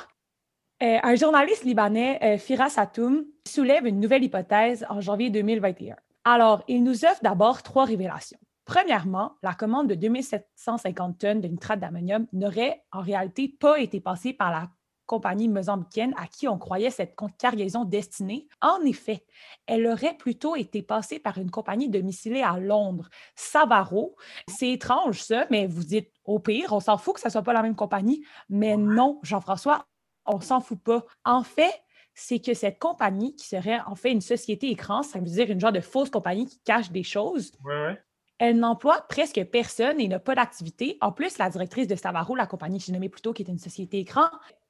Euh, 0.84 0.98
un 1.04 1.16
journaliste 1.16 1.64
libanais, 1.64 2.20
euh, 2.22 2.38
Firas 2.38 2.74
Hatoum, 2.76 3.24
soulève 3.48 3.86
une 3.86 4.02
nouvelle 4.02 4.26
hypothèse 4.26 4.86
en 4.90 5.00
janvier 5.00 5.30
2021. 5.30 5.96
Alors, 6.26 6.64
il 6.68 6.84
nous 6.84 7.06
offre 7.06 7.22
d'abord 7.24 7.64
trois 7.64 7.86
révélations. 7.86 8.40
Premièrement, 8.66 9.36
la 9.42 9.54
commande 9.54 9.88
de 9.88 9.96
2750 9.96 11.18
tonnes 11.18 11.40
de 11.40 11.48
nitrate 11.48 11.80
d'ammonium 11.80 12.28
n'aurait 12.34 12.84
en 12.92 13.02
réalité 13.02 13.48
pas 13.48 13.80
été 13.80 14.02
passée 14.02 14.34
par 14.34 14.52
la 14.52 14.68
compagnie 15.06 15.48
mozambicaine 15.48 16.14
à 16.18 16.28
qui 16.28 16.48
on 16.48 16.58
croyait 16.58 16.90
cette 16.90 17.16
cargaison 17.38 17.86
destinée. 17.86 18.48
En 18.60 18.82
effet, 18.82 19.24
elle 19.68 19.88
aurait 19.88 20.18
plutôt 20.18 20.56
été 20.56 20.82
passée 20.82 21.20
par 21.20 21.38
une 21.38 21.52
compagnie 21.52 21.90
domiciliée 21.90 22.42
à 22.42 22.60
Londres, 22.60 23.08
Savaro. 23.36 24.16
C'est 24.50 24.72
étrange 24.72 25.22
ça, 25.22 25.46
mais 25.52 25.68
vous 25.68 25.84
dites 25.84 26.12
au 26.26 26.40
pire, 26.40 26.74
on 26.74 26.80
s'en 26.80 26.98
fout 26.98 27.14
que 27.16 27.22
ce 27.22 27.28
ne 27.28 27.32
soit 27.32 27.44
pas 27.44 27.54
la 27.54 27.62
même 27.62 27.76
compagnie. 27.76 28.26
Mais 28.50 28.76
non, 28.76 29.20
Jean-François, 29.22 29.86
on 30.26 30.40
s'en 30.42 30.60
fout 30.62 30.80
pas. 30.82 31.06
En 31.24 31.44
fait, 31.44 31.74
c'est 32.14 32.40
que 32.40 32.54
cette 32.54 32.80
compagnie 32.80 33.36
qui 33.36 33.48
serait 33.48 33.80
en 33.88 33.96
fait 33.96 34.12
une 34.12 34.22
société 34.22 34.70
écran, 34.70 35.04
ça 35.04 35.20
veut 35.20 35.26
dire 35.26 35.50
une 35.52 35.60
genre 35.60 35.72
de 35.74 35.82
fausse 35.82 36.10
compagnie 36.10 36.46
qui 36.48 36.60
cache 36.64 36.92
des 36.92 37.04
choses, 37.04 37.52
Ouais, 37.64 37.74
ouais. 37.74 38.02
elle 38.40 38.58
n'emploie 38.58 39.02
presque 39.10 39.44
personne 39.46 40.00
et 40.00 40.08
n'a 40.08 40.20
pas 40.20 40.36
d'activité. 40.36 40.98
En 41.02 41.12
plus, 41.12 41.38
la 41.38 41.50
directrice 41.50 41.88
de 41.88 41.96
Savaro, 41.96 42.36
la 42.36 42.48
compagnie 42.48 42.80
que 42.80 42.86
j'ai 42.86 42.94
nommée 42.94 43.10
plus 43.10 43.22
tôt, 43.22 43.34
qui 43.34 43.44
est 43.44 43.50
une 43.50 43.60
société 43.60 44.00
écran, 44.00 44.28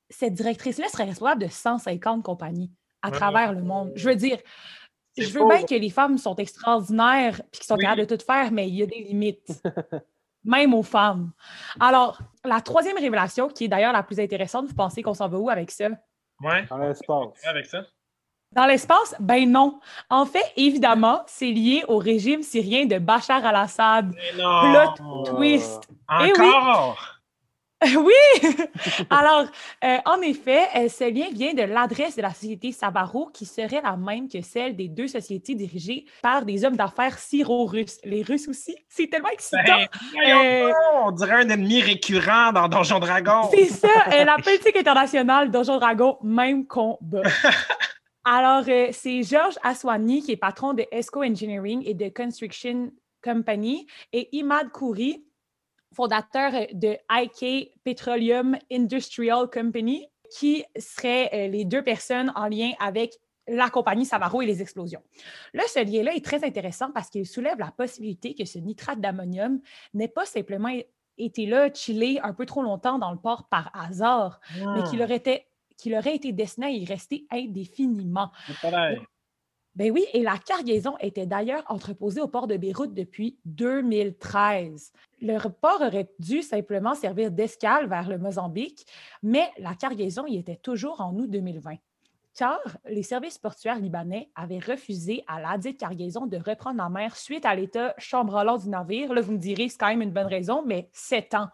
cette 0.10 0.34
directrice-là 0.34 0.88
serait 0.90 1.04
responsable 1.06 1.44
de 1.44 1.48
150 1.50 2.24
compagnies 2.24 2.72
à 3.02 3.12
Ouais. 3.12 3.18
travers 3.18 3.54
le 3.54 3.62
monde. 3.64 3.92
Je 3.96 4.10
veux 4.10 4.16
dire, 4.16 4.40
je 5.18 5.30
veux 5.32 5.46
bien 5.46 5.64
que 5.66 5.76
les 5.76 5.90
femmes 5.92 6.18
sont 6.18 6.36
extraordinaires 6.36 7.42
et 7.54 7.58
qui 7.58 7.66
sont 7.68 7.76
Oui. 7.76 7.84
capables 7.84 8.06
de 8.08 8.16
tout 8.16 8.24
faire, 8.26 8.52
mais 8.52 8.68
il 8.68 8.76
y 8.76 8.84
a 8.84 8.88
des 8.88 9.00
limites. 9.04 9.62
Même 10.46 10.74
aux 10.74 10.84
femmes. 10.84 11.32
Alors, 11.80 12.20
la 12.44 12.62
troisième 12.62 12.98
révélation, 12.98 13.50
qui 13.50 13.66
est 13.66 13.68
d'ailleurs 13.68 13.94
la 13.94 14.04
plus 14.04 14.20
intéressante, 14.20 14.68
vous 14.68 14.76
pensez 14.76 15.02
qu'on 15.02 15.14
s'en 15.14 15.28
va 15.28 15.38
où 15.38 15.50
avec 15.50 15.72
ça? 15.72 15.88
Ouais. 16.42 16.66
Dans 16.70 16.78
l'espace. 16.78 17.46
Avec 17.46 17.66
ça. 17.66 17.82
Dans 18.52 18.66
l'espace? 18.66 19.16
Ben 19.20 19.52
non. 19.52 19.80
En 20.10 20.26
fait, 20.26 20.54
évidemment, 20.56 21.24
c'est 21.28 21.52
lié 21.52 21.84
au 21.88 21.98
régime 21.98 22.44
syrien 22.44 22.86
de 22.86 23.00
Bachar 23.00 23.46
al-Assad. 23.46 24.14
Plot 24.36 25.24
twist. 25.26 25.90
Encore. 26.08 26.26
Eh 26.26 26.32
oui. 26.40 27.15
oui! 27.84 28.56
Alors, 29.10 29.48
euh, 29.84 29.98
en 30.06 30.22
effet, 30.22 30.64
euh, 30.76 30.88
ce 30.88 31.04
lien 31.04 31.28
vient 31.32 31.54
de 31.54 31.64
l'adresse 31.64 32.16
de 32.16 32.22
la 32.22 32.34
société 32.34 32.72
Sabaro, 32.72 33.30
qui 33.34 33.46
serait 33.46 33.82
la 33.82 33.98
même 33.98 34.30
que 34.30 34.42
celle 34.42 34.76
des 34.76 34.88
deux 34.88 35.08
sociétés 35.08 35.56
dirigées 35.56 36.06
par 36.22 36.46
des 36.46 36.64
hommes 36.64 36.78
d'affaires 36.78 37.18
syro-russes. 37.20 38.00
Les 38.04 38.24
Russes 38.24 38.48
aussi. 38.48 38.76
C'est 38.88 39.08
tellement 39.08 39.30
excitant. 39.30 39.60
Ben, 39.66 39.88
Euh, 40.26 40.72
on 41.04 41.12
dirait 41.12 41.44
un 41.44 41.50
ennemi 41.50 41.82
récurrent 41.82 42.54
dans 42.54 42.70
Donjon 42.70 43.00
Dragon. 43.00 43.50
C'est 43.52 43.66
ça, 43.66 43.90
la 44.26 44.38
politique 44.38 44.78
internationale 44.78 45.52
Donjon 45.52 45.78
Dragon, 45.78 46.18
même 46.24 46.66
combat. 46.66 47.24
Alors, 48.24 48.64
c'est 48.92 49.22
Georges 49.22 49.60
Aswani 49.64 50.24
qui 50.24 50.32
est 50.32 50.38
patron 50.38 50.74
de 50.74 50.86
ESCO 50.92 51.24
Engineering 51.24 51.84
et 51.86 51.94
de 51.94 52.10
Construction 52.10 52.92
Company 53.22 53.86
et 54.14 54.30
Imad 54.36 54.70
Kouri, 54.72 55.26
fondateur 55.96 56.54
euh, 56.54 56.66
de 56.74 56.98
IK 57.10 57.72
Petroleum 57.84 58.58
Industrial 58.72 59.50
Company, 59.50 60.08
qui 60.38 60.64
seraient 60.78 61.30
euh, 61.34 61.48
les 61.48 61.66
deux 61.66 61.84
personnes 61.84 62.32
en 62.36 62.48
lien 62.48 62.72
avec 62.80 63.14
la 63.48 63.70
compagnie 63.70 64.06
Savaro 64.06 64.42
et 64.42 64.46
les 64.46 64.62
explosions. 64.62 65.02
Là, 65.54 65.64
ce 65.68 65.84
lien-là 65.84 66.16
est 66.16 66.26
très 66.26 66.44
intéressant 66.44 66.92
parce 66.92 67.10
qu'il 67.10 67.26
soulève 67.28 67.60
la 67.60 67.72
possibilité 67.72 68.34
que 68.34 68.44
ce 68.44 68.58
nitrate 68.58 69.00
d'ammonium 69.00 69.60
n'ait 69.94 70.08
pas 70.08 70.26
simplement 70.26 70.72
été 71.18 71.46
là, 71.46 71.72
chillé 71.72 72.20
un 72.22 72.34
peu 72.34 72.46
trop 72.46 72.64
longtemps 72.64 72.98
dans 72.98 73.12
le 73.12 73.18
port 73.18 73.48
par 73.48 73.72
hasard, 73.76 74.40
mais 74.58 74.84
qu'il 74.90 75.02
aurait 75.04 75.18
été, 75.18 75.46
qu'il 75.78 75.96
aurait 75.96 76.16
été 76.16 76.32
destiné 76.32 76.66
à 76.66 76.70
y 76.72 76.86
rester 76.86 77.28
indéfiniment. 77.32 78.32
Peut-être. 78.48 79.02
Ben 79.76 79.92
oui, 79.92 80.06
et 80.14 80.24
la 80.24 80.38
cargaison 80.38 80.96
était 81.02 81.26
d'ailleurs 81.26 81.64
entreposée 81.68 82.22
au 82.22 82.28
port 82.28 82.48
de 82.48 82.56
Beyrouth 82.56 82.94
depuis 82.94 83.38
2013. 83.44 84.94
Le 85.22 85.50
port 85.50 85.82
aurait 85.82 86.10
dû 86.18 86.42
simplement 86.42 86.96
servir 86.96 87.30
d'escale 87.30 87.88
vers 87.88 88.08
le 88.08 88.18
Mozambique, 88.18 88.86
mais 89.22 89.50
la 89.58 89.76
cargaison 89.76 90.26
y 90.28 90.38
était 90.38 90.56
toujours 90.56 91.02
en 91.02 91.14
août 91.16 91.30
2020. 91.30 91.76
Car 92.38 92.60
les 92.86 93.04
services 93.04 93.38
portuaires 93.38 93.80
libanais 93.80 94.30
avaient 94.36 94.60
refusé 94.60 95.24
à 95.28 95.42
ladite 95.42 95.78
cargaison 95.78 96.26
de 96.26 96.38
reprendre 96.38 96.78
la 96.78 96.90
mer 96.90 97.16
suite 97.16 97.46
à 97.46 97.54
l'état 97.54 97.94
chambranlant 97.98 98.58
du 98.58 98.70
navire. 98.70 99.14
Là, 99.14 99.22
vous 99.22 99.34
me 99.34 99.38
direz, 99.38 99.68
c'est 99.70 99.78
quand 99.78 99.88
même 99.88 100.02
une 100.02 100.12
bonne 100.12 100.28
raison, 100.28 100.64
mais 100.66 100.90
sept 100.92 101.34
ans. 101.34 101.48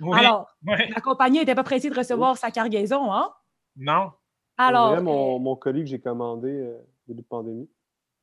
Oui. 0.00 0.18
Alors, 0.18 0.48
la 0.64 1.00
compagnie 1.00 1.38
n'était 1.40 1.54
pas 1.54 1.62
pressée 1.62 1.90
de 1.90 1.96
recevoir 1.96 2.36
sa 2.36 2.50
cargaison, 2.50 3.12
hein? 3.12 3.32
Non. 3.76 4.12
Alors, 4.56 4.92
vrai, 4.92 5.02
mon, 5.02 5.36
euh, 5.36 5.38
mon 5.38 5.56
colis 5.56 5.84
que 5.84 5.90
j'ai 5.90 6.00
commandé 6.00 6.48
euh, 6.48 6.78
de 7.14 7.22
pandémie? 7.22 7.68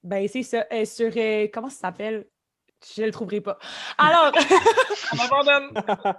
Ben, 0.03 0.27
c'est 0.27 0.44
ça. 0.44 0.65
euh, 0.72 0.86
sur. 0.86 1.12
euh, 1.15 1.48
comment 1.53 1.70
ça 1.70 1.79
s'appelle? 1.79 2.27
Je 2.96 3.01
le 3.03 3.12
trouverai 3.12 3.41
pas. 3.41 3.58
Alors, 3.98 4.32
On 5.13 5.15
m'abandonne. 5.15 5.72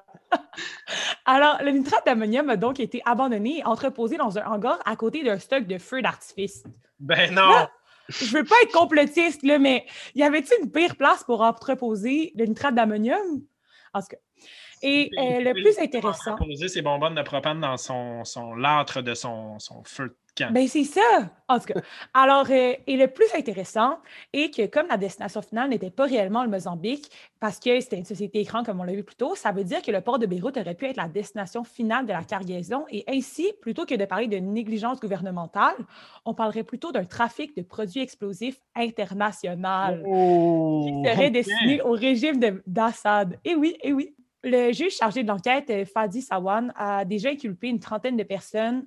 alors, 1.25 1.59
le 1.63 1.71
nitrate 1.71 2.05
d'ammonium 2.05 2.51
a 2.51 2.57
donc 2.57 2.81
été 2.81 3.01
abandonné 3.05 3.59
et 3.59 3.65
entreposé 3.65 4.17
dans 4.17 4.39
un 4.39 4.45
hangar 4.45 4.79
à 4.85 4.97
côté 4.97 5.23
d'un 5.23 5.39
stock 5.39 5.67
de 5.67 5.79
feux 5.79 6.03
d'artifice. 6.03 6.65
Ben 6.99 7.33
non. 7.33 7.49
Là, 7.49 7.71
Je 8.09 8.37
veux 8.37 8.45
pas 8.45 8.57
être 8.65 8.73
complotiste, 8.73 9.43
là, 9.45 9.59
mais 9.59 9.87
y 10.17 10.23
avait-il 10.25 10.65
une 10.65 10.73
pire 10.73 10.97
place 10.97 11.23
pour 11.23 11.43
entreposer 11.43 12.33
le 12.35 12.47
nitrate 12.47 12.75
d'ammonium? 12.75 13.43
En 13.95 14.01
tout 14.01 14.09
cas. 14.09 14.17
Et 14.83 15.11
euh, 15.19 15.41
le 15.41 15.53
plus 15.55 15.79
intéressant. 15.79 16.37
Poser 16.37 16.69
ses 16.69 16.83
bonbonnes 16.83 17.15
de 17.15 17.23
propane 17.23 17.61
dans 17.61 17.77
son, 17.77 18.25
son 18.25 18.55
l'âtre 18.55 19.03
de 19.03 19.15
son, 19.15 19.59
son 19.59 19.83
feu 19.85 20.17
Ben, 20.51 20.67
c'est 20.69 20.85
ça, 20.85 21.01
en 21.49 21.59
tout 21.59 21.67
cas. 21.73 21.81
Alors, 22.15 22.47
euh, 22.51 22.75
et 22.87 22.97
le 22.97 23.09
plus 23.09 23.27
intéressant 23.37 23.99
est 24.33 24.55
que 24.55 24.67
comme 24.67 24.87
la 24.89 24.97
destination 24.97 25.43
finale 25.43 25.71
n'était 25.71 25.91
pas 25.91 26.05
réellement 26.05 26.43
le 26.43 26.51
Mozambique, 26.51 27.11
parce 27.41 27.59
que 27.59 27.81
c'était 27.81 27.99
une 27.99 28.05
société 28.05 28.41
écran, 28.41 28.65
comme 28.65 28.81
on 28.81 28.85
l'a 28.85 28.93
vu 28.95 29.05
plus 29.05 29.17
tôt, 29.17 29.35
ça 29.35 29.53
veut 29.53 29.65
dire 29.65 29.83
que 29.83 29.91
le 29.91 30.01
port 30.01 30.19
de 30.19 30.27
Beyrouth 30.27 30.57
aurait 30.57 30.75
pu 30.75 30.87
être 30.87 30.97
la 30.97 31.09
destination 31.09 31.65
finale 31.65 32.07
de 32.07 32.13
la 32.13 32.25
cargaison. 32.25 32.85
Et 32.91 33.05
ainsi, 33.09 33.53
plutôt 33.61 33.87
que 33.87 33.95
de 33.95 34.05
parler 34.05 34.27
de 34.27 34.39
négligence 34.39 35.01
gouvernementale, 35.01 35.77
on 36.25 36.35
parlerait 36.35 36.65
plutôt 36.65 36.93
d'un 36.93 37.05
trafic 37.05 37.57
de 37.57 37.63
produits 37.63 38.01
explosifs 38.01 38.61
international 38.75 40.03
Oh, 40.07 40.85
qui 40.85 41.11
serait 41.11 41.27
ok. 41.27 41.33
destiné 41.33 41.83
au 41.83 41.93
régime 41.93 42.41
d'Assad. 42.67 43.39
Et 43.45 43.55
oui, 43.55 43.77
et 43.83 43.93
oui. 43.93 44.15
Le 44.45 44.73
juge 44.73 44.93
chargé 44.97 45.23
de 45.25 45.29
l'enquête, 45.29 45.69
euh, 45.71 45.85
Fadi 45.85 46.23
Sawan, 46.23 46.73
a 46.77 47.05
déjà 47.05 47.31
inculpé 47.31 47.69
une 47.69 47.81
trentaine 47.81 48.17
de 48.17 48.23
personnes. 48.23 48.87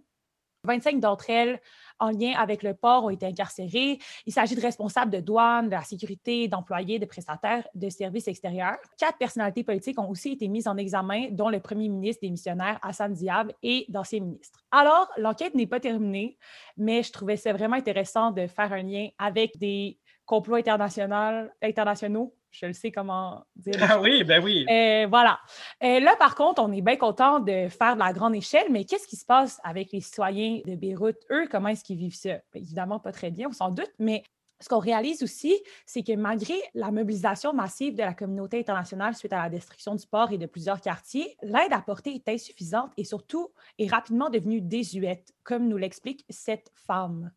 25 0.64 1.00
d'entre 1.00 1.30
elles, 1.30 1.60
en 2.00 2.10
lien 2.10 2.34
avec 2.38 2.64
le 2.64 2.74
port, 2.74 3.06
ont 3.06 3.10
été 3.10 3.26
incarcérées. 3.26 4.00
Il 4.26 4.34
s'agit 4.34 4.56
de 4.56 4.62
responsables 4.62 5.12
de 5.12 5.20
douane, 5.20 5.68
de 5.68 5.72
la 5.72 5.84
sécurité, 5.84 6.48
d'employés, 6.48 7.00
de 7.00 7.06
prestataires 7.06 7.68
de 7.74 7.90
services 7.90 8.28
extérieurs. 8.28 8.78
Quatre 8.98 9.18
personnalités 9.18 9.64
politiques 9.64 10.00
ont 10.00 10.10
aussi 10.10 10.34
été 10.34 10.48
mises 10.48 10.68
en 10.68 10.78
examen, 10.78 11.30
dont 11.32 11.50
le 11.50 11.60
premier 11.60 11.90
ministre 11.90 12.22
démissionnaire 12.22 12.80
Hassan 12.82 13.14
Diab 13.14 13.52
et 13.64 13.86
d'anciens 13.90 14.20
ministres. 14.20 14.60
Alors, 14.72 15.10
l'enquête 15.18 15.56
n'est 15.56 15.68
pas 15.68 15.80
terminée, 15.80 16.38
mais 16.78 17.04
je 17.04 17.12
trouvais 17.12 17.38
ça 17.38 17.54
vraiment 17.54 17.76
intéressant 17.76 18.32
de 18.32 18.48
faire 18.48 18.72
un 18.72 18.84
lien 18.84 19.10
avec 19.18 19.58
des 19.58 19.98
complots 20.26 20.56
internationaux 20.56 22.34
Je 22.51 22.67
le 22.67 22.73
sais 22.73 22.91
comment 22.91 23.45
dire. 23.55 23.75
les 23.77 23.83
Ah 23.83 23.89
choses. 23.95 24.03
oui, 24.05 24.25
ben 24.25 24.43
oui. 24.43 24.65
Euh, 24.71 25.07
voilà. 25.11 25.39
Euh, 25.83 26.01
là, 26.01 26.17
par 26.19 26.35
contre, 26.35 26.63
on 26.63 26.73
est 26.73 26.81
bien 26.81 26.97
content 26.97 27.39
de 27.41 27.69
faire 27.69 27.95
de 27.95 28.01
la 28.01 28.13
grande 28.15 28.35
échelle, 28.35 28.69
mais 28.71 28.85
qu'est-ce 28.85 29.07
qui 29.07 29.17
se 29.17 29.27
passe 29.27 29.61
avec 29.63 29.93
les 29.93 30.01
citoyens 30.01 30.61
de 30.65 30.75
Beyrouth? 30.75 31.19
Eux, 31.31 31.47
comment 31.51 31.69
est-ce 31.69 31.85
qu'ils 31.85 31.99
vivent 31.99 32.15
ça? 32.15 32.31
Bien, 32.53 32.63
évidemment, 32.63 32.99
pas 32.99 33.13
très 33.13 33.31
bien, 33.31 33.49
on 33.49 33.53
s'en 33.53 33.71
doute, 33.71 33.93
mais 33.99 34.23
ce 34.59 34.71
qu'on 34.71 34.79
réalise 34.79 35.23
aussi, 35.23 35.55
c'est 35.85 36.03
que 36.03 36.15
malgré 36.17 36.55
la 36.73 36.91
mobilisation 36.91 37.53
massive 37.53 37.95
de 37.95 38.03
la 38.03 38.15
communauté 38.15 38.59
internationale 38.59 39.15
suite 39.15 39.35
à 39.35 39.43
la 39.43 39.51
destruction 39.51 39.95
du 39.95 40.07
port 40.07 40.33
et 40.33 40.39
de 40.39 40.47
plusieurs 40.47 40.81
quartiers, 40.81 41.37
l'aide 41.43 41.73
apportée 41.73 42.15
est 42.15 42.27
insuffisante 42.27 42.91
et 42.97 43.05
surtout 43.05 43.51
est 43.79 43.91
rapidement 43.91 44.31
devenue 44.31 44.63
désuète, 44.63 45.35
comme 45.45 45.69
nous 45.69 45.77
l'explique 45.77 46.25
cette 46.31 46.71
femme. 46.87 47.31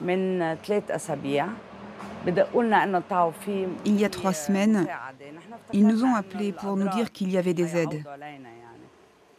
من 0.00 0.54
ثلاث 0.54 0.90
أسابيع 0.90 1.46
Il 3.85 3.99
y 3.99 4.05
a 4.05 4.09
trois 4.09 4.33
semaines, 4.33 4.87
ils 5.73 5.87
nous 5.87 6.03
ont 6.03 6.15
appelés 6.15 6.51
pour 6.51 6.75
nous 6.75 6.89
dire 6.89 7.11
qu'il 7.11 7.31
y 7.31 7.37
avait 7.37 7.53
des 7.53 7.77
aides. 7.77 8.03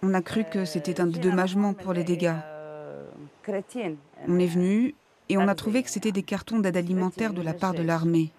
On 0.03 0.15
a 0.15 0.23
cru 0.23 0.45
que 0.45 0.65
c'était 0.65 1.01
un 1.01 1.07
dédommagement 1.07 1.75
pour 1.75 1.93
les 1.93 2.05
dégâts. 2.05 2.37
On 4.29 4.39
est 4.39 4.47
venu 4.47 4.95
et 5.29 5.37
on 5.37 5.47
a 5.47 5.55
trouvé 5.55 5.83
que 5.83 5.91
c'était 5.91 6.13
des 6.13 6.23
cartons 6.23 6.59
d'aide 6.59 6.77
alimentaire 6.77 7.33
de 7.33 7.43
la 7.43 7.53
part 7.53 7.75
de 7.75 7.83
l'armée. 7.83 8.33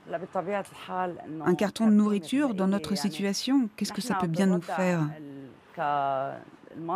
Un 1.46 1.56
carton 1.56 1.88
de 1.88 1.94
nourriture 1.94 2.54
dans 2.54 2.68
notre 2.68 2.96
situation, 2.96 3.70
qu'est-ce 3.76 3.94
que 3.94 4.02
ça 4.02 4.16
peut 4.16 4.28
bien 4.28 4.48
nous 4.48 4.62
faire? 4.62 5.08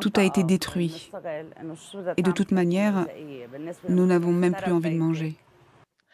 Tout 0.01 0.13
a 0.15 0.23
été 0.23 0.43
détruit. 0.43 1.11
Et 2.17 2.23
de 2.23 2.31
toute 2.31 2.51
manière, 2.51 3.05
nous 3.87 4.05
n'avons 4.05 4.31
même 4.31 4.55
plus 4.55 4.71
envie 4.71 4.91
de 4.91 4.97
manger. 4.97 5.35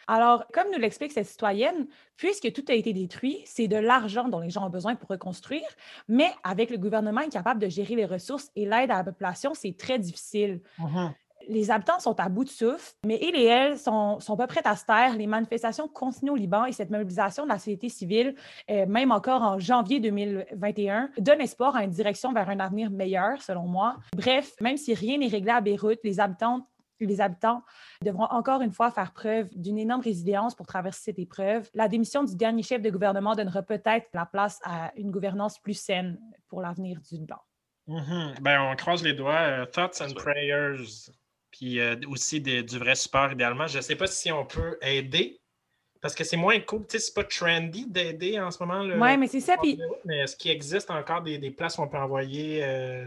Alors, 0.08 0.44
comme 0.52 0.66
nous 0.72 0.78
l'explique 0.78 1.12
cette 1.12 1.26
citoyenne, 1.26 1.86
puisque 2.16 2.52
tout 2.52 2.64
a 2.68 2.74
été 2.74 2.92
détruit, 2.92 3.42
c'est 3.46 3.68
de 3.68 3.76
l'argent 3.76 4.28
dont 4.28 4.40
les 4.40 4.50
gens 4.50 4.66
ont 4.66 4.70
besoin 4.70 4.94
pour 4.94 5.08
reconstruire, 5.08 5.68
mais 6.08 6.30
avec 6.44 6.70
le 6.70 6.78
gouvernement 6.78 7.20
incapable 7.20 7.60
de 7.60 7.68
gérer 7.68 7.94
les 7.94 8.06
ressources 8.06 8.50
et 8.56 8.64
l'aide 8.64 8.90
à 8.90 8.98
la 8.98 9.04
population, 9.04 9.54
c'est 9.54 9.76
très 9.76 9.98
difficile. 9.98 10.60
Mhm. 10.78 11.14
Les 11.48 11.70
habitants 11.70 11.98
sont 11.98 12.18
à 12.20 12.28
bout 12.28 12.44
de 12.44 12.48
souffle, 12.48 12.92
mais 13.04 13.18
ils 13.20 13.34
et 13.34 13.46
elles 13.46 13.78
sont, 13.78 14.20
sont 14.20 14.36
pas 14.36 14.46
prêts 14.46 14.62
à 14.64 14.76
se 14.76 14.84
taire. 14.84 15.16
Les 15.16 15.26
manifestations 15.26 15.88
continuent 15.88 16.30
au 16.30 16.36
Liban 16.36 16.66
et 16.66 16.72
cette 16.72 16.90
mobilisation 16.90 17.44
de 17.44 17.48
la 17.48 17.58
société 17.58 17.88
civile, 17.88 18.34
euh, 18.70 18.86
même 18.86 19.10
encore 19.10 19.42
en 19.42 19.58
janvier 19.58 20.00
2021, 20.00 21.10
donne 21.18 21.40
espoir 21.40 21.74
à 21.74 21.84
une 21.84 21.90
direction 21.90 22.32
vers 22.32 22.48
un 22.48 22.60
avenir 22.60 22.90
meilleur, 22.90 23.42
selon 23.42 23.66
moi. 23.66 23.96
Bref, 24.14 24.54
même 24.60 24.76
si 24.76 24.94
rien 24.94 25.18
n'est 25.18 25.28
réglé 25.28 25.50
à 25.50 25.60
Beyrouth, 25.60 25.98
les 26.04 26.20
les 27.04 27.20
habitants 27.20 27.62
devront 28.02 28.24
encore 28.26 28.60
une 28.62 28.72
fois 28.72 28.90
faire 28.90 29.12
preuve 29.12 29.48
d'une 29.54 29.78
énorme 29.78 30.00
résilience 30.02 30.54
pour 30.54 30.66
traverser 30.66 31.00
cette 31.04 31.18
épreuve. 31.18 31.68
La 31.74 31.88
démission 31.88 32.24
du 32.24 32.36
dernier 32.36 32.62
chef 32.62 32.82
de 32.82 32.90
gouvernement 32.90 33.34
donnera 33.34 33.62
peut-être 33.62 34.06
la 34.14 34.26
place 34.26 34.60
à 34.64 34.92
une 34.96 35.10
gouvernance 35.10 35.58
plus 35.58 35.74
saine 35.78 36.18
pour 36.48 36.60
l'avenir 36.60 37.00
du 37.00 37.16
Liban. 37.16 37.36
Mhm. 37.86 38.34
Ben, 38.40 38.60
on 38.62 38.76
croise 38.76 39.02
les 39.02 39.12
doigts. 39.14 39.34
euh, 39.34 39.66
thoughts 39.66 40.00
and 40.02 40.14
prayers. 40.14 41.10
Puis 41.50 41.80
euh, 41.80 41.96
aussi 42.08 42.40
des- 42.40 42.62
du 42.62 42.78
vrai 42.78 42.94
support, 42.94 43.32
idéalement. 43.32 43.66
Je 43.66 43.76
ne 43.78 43.82
sais 43.82 43.96
pas 43.96 44.06
si 44.06 44.30
on 44.32 44.46
peut 44.46 44.78
aider. 44.80 45.38
Parce 46.00 46.14
que 46.16 46.24
c'est 46.24 46.36
moins 46.36 46.58
cool. 46.60 46.84
Tu 46.88 46.98
sais, 46.98 46.98
c'est 46.98 47.14
pas 47.14 47.22
trendy 47.24 47.86
d'aider 47.86 48.40
en 48.40 48.50
ce 48.50 48.60
moment. 48.64 48.80
Oui, 48.82 49.16
mais 49.16 49.26
c'est 49.28 49.40
ça. 49.40 49.56
Puis 49.60 49.80
Mais 50.04 50.18
est-ce 50.20 50.36
qu'il 50.36 50.50
existe 50.50 50.90
encore 50.90 51.22
des, 51.22 51.38
des 51.38 51.50
places 51.52 51.78
où 51.78 51.82
on 51.82 51.88
peut 51.88 51.98
envoyer 51.98 52.64
euh, 52.64 53.06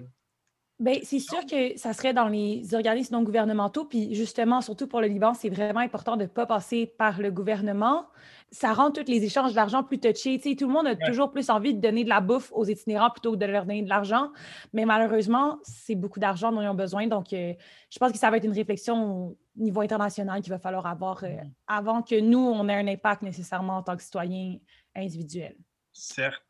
Ben, 0.78 0.98
c'est 1.04 1.20
sûr 1.20 1.46
que 1.46 1.78
ça 1.78 1.94
serait 1.94 2.14
dans 2.14 2.28
les 2.28 2.76
organismes 2.76 3.16
non 3.16 3.24
gouvernementaux. 3.24 3.86
Puis 3.86 4.14
justement, 4.14 4.60
surtout 4.60 4.88
pour 4.88 5.00
le 5.00 5.08
Liban, 5.08 5.34
c'est 5.34 5.48
vraiment 5.48 5.80
important 5.80 6.18
de 6.18 6.24
ne 6.24 6.28
pas 6.28 6.46
passer 6.46 6.86
par 6.98 7.22
le 7.22 7.32
gouvernement. 7.32 8.08
Ça 8.52 8.74
rend 8.74 8.92
tous 8.92 9.08
les 9.08 9.24
échanges 9.24 9.54
d'argent 9.54 9.84
plus 9.84 10.00
touchés. 10.00 10.38
Tu 10.38 10.50
sais, 10.50 10.56
tout 10.58 10.68
le 10.68 10.74
monde 10.74 10.88
a 10.88 10.96
toujours 10.98 11.32
plus 11.32 11.50
envie 11.50 11.74
de 11.74 11.80
donner 11.80 12.04
de 12.04 12.10
la 12.10 12.20
bouffe 12.20 12.52
aux 12.54 12.66
itinérants 12.66 13.10
plutôt 13.10 13.32
que 13.32 13.38
de 13.38 13.46
leur 13.46 13.66
donner 13.66 13.84
de 13.84 13.90
l'argent. 13.90 14.32
Mais 14.74 14.84
malheureusement, 14.84 15.60
c'est 15.64 15.96
beaucoup 15.96 16.20
d'argent 16.20 16.52
dont 16.52 16.62
ils 16.62 16.68
ont 16.68 16.76
besoin. 16.76 17.08
Donc, 17.08 17.32
euh, 17.32 17.54
je 17.90 17.98
pense 17.98 18.12
que 18.12 18.18
ça 18.18 18.30
va 18.30 18.36
être 18.36 18.44
une 18.44 18.52
réflexion 18.52 19.30
au 19.30 19.38
niveau 19.56 19.80
international 19.80 20.42
qu'il 20.42 20.52
va 20.52 20.60
falloir 20.60 20.88
avoir 20.88 21.24
euh, 21.24 21.38
avant 21.68 22.02
que 22.02 22.20
nous, 22.20 22.38
on 22.38 22.68
ait 22.68 22.76
un 22.76 22.88
impact 22.88 23.22
nécessairement 23.22 23.78
en 23.78 23.84
tant 23.84 23.96
que 23.96 24.04
citoyens 24.04 24.58
individuels. 24.94 25.56
Certes. 25.98 26.44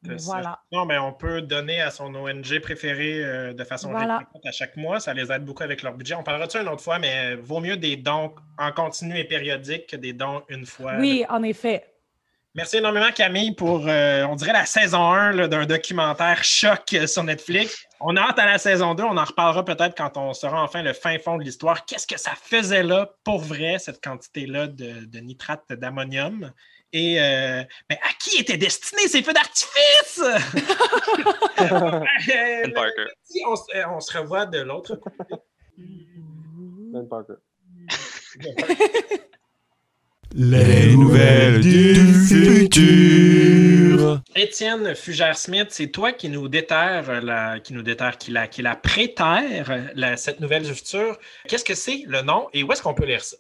Non, 0.72 0.86
mais 0.86 0.98
on 0.98 1.14
peut 1.14 1.40
donner 1.40 1.80
à 1.80 1.92
son 1.92 2.14
ONG 2.16 2.60
préférée 2.62 3.24
euh, 3.24 3.54
de 3.54 3.64
façon 3.64 3.92
Voilà. 3.92 4.18
récurrente 4.18 4.44
à 4.46 4.52
chaque 4.52 4.76
mois. 4.76 5.00
Ça 5.00 5.14
les 5.14 5.32
aide 5.32 5.46
beaucoup 5.46 5.62
avec 5.62 5.84
leur 5.84 5.94
budget. 5.94 6.16
On 6.16 6.24
parlera 6.24 6.48
de 6.48 6.52
ça 6.52 6.62
une 6.64 6.68
autre 6.68 6.82
fois, 6.82 6.98
mais 6.98 7.36
vaut 7.36 7.60
mieux 7.60 7.78
des 7.78 7.96
dons 7.96 8.34
en 8.58 8.72
continu 8.72 9.20
et 9.20 9.24
périodiques 9.24 9.86
que 9.86 9.98
des 9.98 10.14
dons 10.14 10.42
une 10.50 10.66
fois. 10.66 10.94
Oui, 10.98 11.26
en 11.30 11.44
effet. 11.44 11.86
Merci 12.56 12.78
énormément, 12.78 13.12
Camille, 13.14 13.54
pour, 13.54 13.86
euh, 13.88 14.24
on 14.24 14.36
dirait, 14.36 14.54
la 14.54 14.66
saison 14.66 15.12
1 15.12 15.34
là, 15.34 15.48
d'un 15.48 15.66
documentaire 15.66 16.44
choc 16.44 16.82
euh, 16.94 17.06
sur 17.06 17.24
Netflix. 17.24 17.86
On 18.00 18.16
a 18.16 18.22
hâte 18.22 18.40
à 18.40 18.46
la 18.48 18.58
saison 18.58 18.96
2. 18.96 19.04
On 19.04 19.18
en 19.18 19.26
reparlera 19.26 19.64
peut-être 19.64 19.96
quand 19.96 20.18
on 20.18 20.34
saura 20.34 20.64
enfin 20.64 20.82
le 20.82 20.94
fin 20.94 21.20
fond 21.20 21.38
de 21.38 21.44
l'histoire. 21.44 21.86
Qu'est-ce 21.86 22.08
que 22.08 22.18
ça 22.18 22.32
faisait 22.42 22.82
là, 22.82 23.12
pour 23.24 23.40
vrai, 23.42 23.78
cette 23.78 24.02
quantité-là 24.04 24.68
de, 24.68 25.06
de 25.06 25.20
nitrate 25.20 25.72
d'ammonium? 25.74 26.52
Et 26.98 27.20
euh, 27.20 27.62
ben, 27.90 27.98
à 28.02 28.14
qui 28.18 28.38
étaient 28.40 28.56
destinés 28.56 29.10
ces 29.10 29.22
feux 29.22 29.34
d'artifice? 29.34 30.22
Ben 31.58 32.72
Parker. 32.74 33.08
Si 33.24 33.42
on, 33.46 33.56
se- 33.58 33.76
euh, 33.76 33.84
on 33.90 34.00
se 34.00 34.18
revoit 34.18 34.46
de 34.46 34.60
l'autre 34.62 34.96
côté. 34.96 35.36
Ben 35.78 37.06
Parker. 37.10 37.34
Les 40.38 40.94
nouvelles 40.96 41.60
du 41.62 41.96
futur. 42.28 44.22
Étienne 44.36 44.94
Fugère-Smith, 44.96 45.68
c'est 45.70 45.88
toi 45.88 46.12
qui 46.14 46.28
nous 46.30 46.48
déterre, 46.50 47.10
euh, 47.10 47.22
la, 47.22 47.60
qui 47.60 47.74
nous 47.74 47.82
déterre, 47.84 48.18
qui 48.18 48.32
la, 48.32 48.48
qui 48.48 48.62
la 48.62 48.76
prétère, 48.76 49.70
euh, 49.72 49.82
la- 49.96 50.18
cette 50.18 50.40
nouvelle 50.42 50.64
du 50.64 50.74
futur. 50.74 51.18
Qu'est-ce 51.48 51.64
que 51.66 51.76
c'est 51.76 52.04
le 52.08 52.22
nom 52.22 52.48
et 52.54 52.64
où 52.64 52.72
est-ce 52.72 52.82
qu'on 52.82 52.94
peut 52.94 53.06
lire 53.06 53.24
ça? 53.24 53.38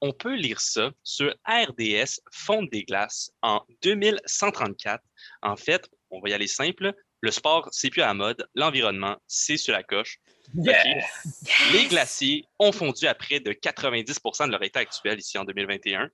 On 0.00 0.12
peut 0.12 0.34
lire 0.34 0.60
ça 0.60 0.92
sur 1.02 1.34
RDS 1.46 2.20
Fonte 2.32 2.70
des 2.70 2.84
glaces 2.84 3.32
en 3.42 3.64
2134. 3.82 5.02
En 5.42 5.56
fait, 5.56 5.90
on 6.10 6.20
va 6.20 6.28
y 6.28 6.32
aller 6.32 6.46
simple. 6.46 6.94
Le 7.20 7.30
sport, 7.32 7.68
c'est 7.72 7.90
plus 7.90 8.02
à 8.02 8.06
la 8.06 8.14
mode. 8.14 8.48
L'environnement, 8.54 9.16
c'est 9.26 9.56
sur 9.56 9.72
la 9.72 9.82
coche. 9.82 10.18
Les 10.54 11.86
glaciers 11.88 12.44
ont 12.58 12.72
fondu 12.72 13.06
à 13.06 13.14
près 13.14 13.40
de 13.40 13.52
90% 13.52 14.46
de 14.46 14.52
leur 14.52 14.62
état 14.62 14.80
actuel 14.80 15.18
ici 15.18 15.36
en 15.36 15.44
2021. 15.44 16.10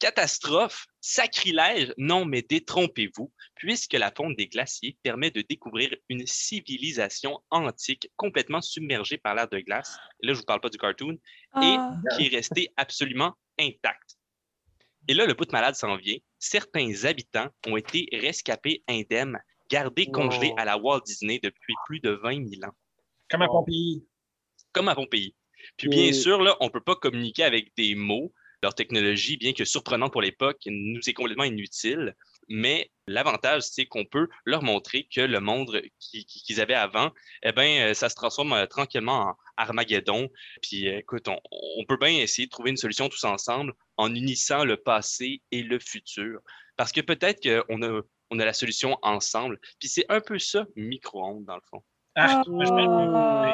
Catastrophe, 0.00 0.86
sacrilège, 1.00 1.92
non, 1.98 2.24
mais 2.24 2.42
détrompez-vous, 2.42 3.30
puisque 3.54 3.92
la 3.92 4.10
fonte 4.10 4.34
des 4.36 4.48
glaciers 4.48 4.96
permet 5.02 5.30
de 5.30 5.42
découvrir 5.42 5.94
une 6.08 6.26
civilisation 6.26 7.38
antique 7.50 8.10
complètement 8.16 8.62
submergée 8.62 9.18
par 9.18 9.34
l'air 9.34 9.46
de 9.48 9.58
glace. 9.60 9.96
Et 10.22 10.26
là, 10.26 10.32
je 10.32 10.38
ne 10.38 10.40
vous 10.40 10.46
parle 10.46 10.60
pas 10.60 10.70
du 10.70 10.78
cartoon, 10.78 11.18
Ah. 11.52 11.60
et 11.62 12.16
qui 12.16 12.26
est 12.26 12.36
restée 12.36 12.72
absolument 12.76 13.34
intacte. 13.58 14.16
Et 15.06 15.14
là, 15.14 15.26
le 15.26 15.34
bout 15.34 15.44
de 15.44 15.52
malade 15.52 15.74
s'en 15.74 15.96
vient. 15.96 16.16
Certains 16.38 17.04
habitants 17.04 17.48
ont 17.66 17.76
été 17.76 18.08
rescapés 18.12 18.82
indemnes, 18.88 19.38
gardés 19.68 20.06
congelés 20.06 20.52
à 20.56 20.64
la 20.64 20.78
Walt 20.78 21.02
Disney 21.04 21.40
depuis 21.42 21.74
plus 21.86 22.00
de 22.00 22.10
20 22.10 22.48
000 22.48 22.64
ans 22.64 22.74
Comme 23.30 23.42
à. 23.42 23.46
Pompéi. 23.46 24.04
comme 24.72 24.88
à 24.88 24.94
Pompéi. 24.94 25.34
Puis 25.76 25.88
bien 25.88 26.12
sûr, 26.14 26.40
là, 26.40 26.56
on 26.60 26.66
ne 26.66 26.70
peut 26.70 26.80
pas 26.82 26.96
communiquer 26.96 27.42
avec 27.44 27.74
des 27.76 27.94
mots. 27.94 28.32
Leur 28.62 28.74
technologie, 28.74 29.36
bien 29.36 29.52
que 29.52 29.64
surprenante 29.64 30.12
pour 30.12 30.22
l'époque, 30.22 30.58
nous 30.66 31.00
est 31.08 31.12
complètement 31.14 31.44
inutile. 31.44 32.14
Mais 32.48 32.90
l'avantage, 33.06 33.62
c'est 33.62 33.86
qu'on 33.86 34.04
peut 34.04 34.26
leur 34.44 34.62
montrer 34.64 35.04
que 35.14 35.20
le 35.20 35.38
monde 35.40 35.80
qui- 36.00 36.24
qui- 36.24 36.42
qu'ils 36.42 36.60
avaient 36.60 36.74
avant, 36.74 37.12
eh 37.44 37.52
ben, 37.52 37.90
euh, 37.90 37.94
ça 37.94 38.08
se 38.08 38.16
transforme 38.16 38.52
euh, 38.52 38.66
tranquillement 38.66 39.20
en 39.28 39.34
Armageddon. 39.56 40.28
Puis 40.60 40.88
euh, 40.88 40.98
écoute, 40.98 41.28
on, 41.28 41.38
on 41.52 41.84
peut 41.84 41.96
bien 41.96 42.10
essayer 42.10 42.46
de 42.46 42.50
trouver 42.50 42.70
une 42.70 42.76
solution 42.76 43.08
tous 43.08 43.22
ensemble 43.24 43.72
en 43.96 44.12
unissant 44.14 44.64
le 44.64 44.76
passé 44.76 45.42
et 45.52 45.62
le 45.62 45.78
futur. 45.78 46.40
Parce 46.76 46.90
que 46.92 47.00
peut-être 47.00 47.40
qu'on 47.42 47.82
a, 47.82 48.00
on 48.30 48.38
a 48.40 48.44
la 48.44 48.52
solution 48.52 48.98
ensemble. 49.02 49.58
Puis 49.78 49.88
c'est 49.88 50.06
un 50.08 50.20
peu 50.20 50.38
ça, 50.40 50.66
micro-ondes, 50.76 51.44
dans 51.44 51.54
le 51.56 51.62
fond. 51.70 51.82
Ah, 52.16 52.40
Ah, 52.40 52.42
je 52.46 52.50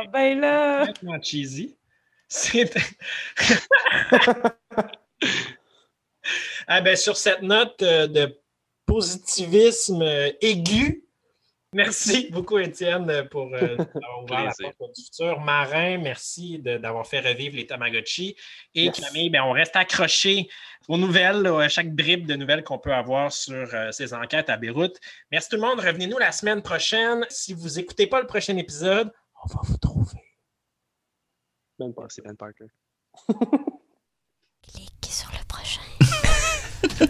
vais- 0.07 0.09
ben 0.11 0.41
là. 0.41 0.79
complètement 0.87 1.21
cheesy. 1.23 1.77
C'est. 2.29 2.73
ah 6.67 6.81
ben, 6.81 6.97
sur 6.97 7.17
cette 7.17 7.43
note 7.43 7.83
euh, 7.83 8.07
de 8.07 8.41
positivisme 8.87 10.03
euh, 10.03 10.31
aigu, 10.41 11.05
merci 11.73 12.29
beaucoup, 12.33 12.59
Étienne, 12.59 13.29
pour 13.31 13.53
euh, 13.55 13.77
avoir 13.77 14.23
ouvert 14.25 14.45
la 14.45 14.53
Plaisir. 14.53 14.75
porte 14.79 14.95
du 14.95 15.03
futur. 15.05 15.41
Marin, 15.41 15.99
merci 15.99 16.59
d'avoir 16.59 17.07
fait 17.07 17.21
revivre 17.21 17.57
les 17.57 17.67
Tamagotchi. 17.67 18.37
Et 18.75 18.85
Yes. 18.85 19.01
Camille, 19.01 19.31
ben, 19.31 19.43
on 19.43 19.53
reste 19.53 19.77
accroché 19.77 20.49
aux 20.89 20.97
nouvelles, 20.99 21.43
là, 21.43 21.59
à 21.61 21.69
chaque 21.69 21.93
bribe 21.95 22.27
de 22.27 22.35
nouvelles 22.37 22.63
qu'on 22.63 22.79
peut 22.79 22.95
avoir 22.95 23.33
sur 23.33 23.75
euh, 23.75 23.91
ces 23.91 24.15
enquêtes 24.15 24.49
à 24.51 24.57
Beyrouth. 24.57 24.99
Merci 25.33 25.49
tout 25.51 25.57
le 25.57 25.63
monde. 25.63 25.81
Revenez-nous 25.81 26.19
la 26.19 26.31
semaine 26.33 26.63
prochaine. 26.63 27.27
Si 27.29 27.53
vous 27.55 27.71
n'écoutez 27.71 28.07
pas 28.07 28.21
le 28.21 28.27
prochain 28.27 28.57
épisode, 28.57 29.13
on 29.45 29.49
va 29.49 29.61
vous 29.65 29.79
trouver. 29.79 30.23
Ben 31.79 31.93
Parker. 31.93 32.23
Ben 32.25 32.37
Parker. 32.39 32.67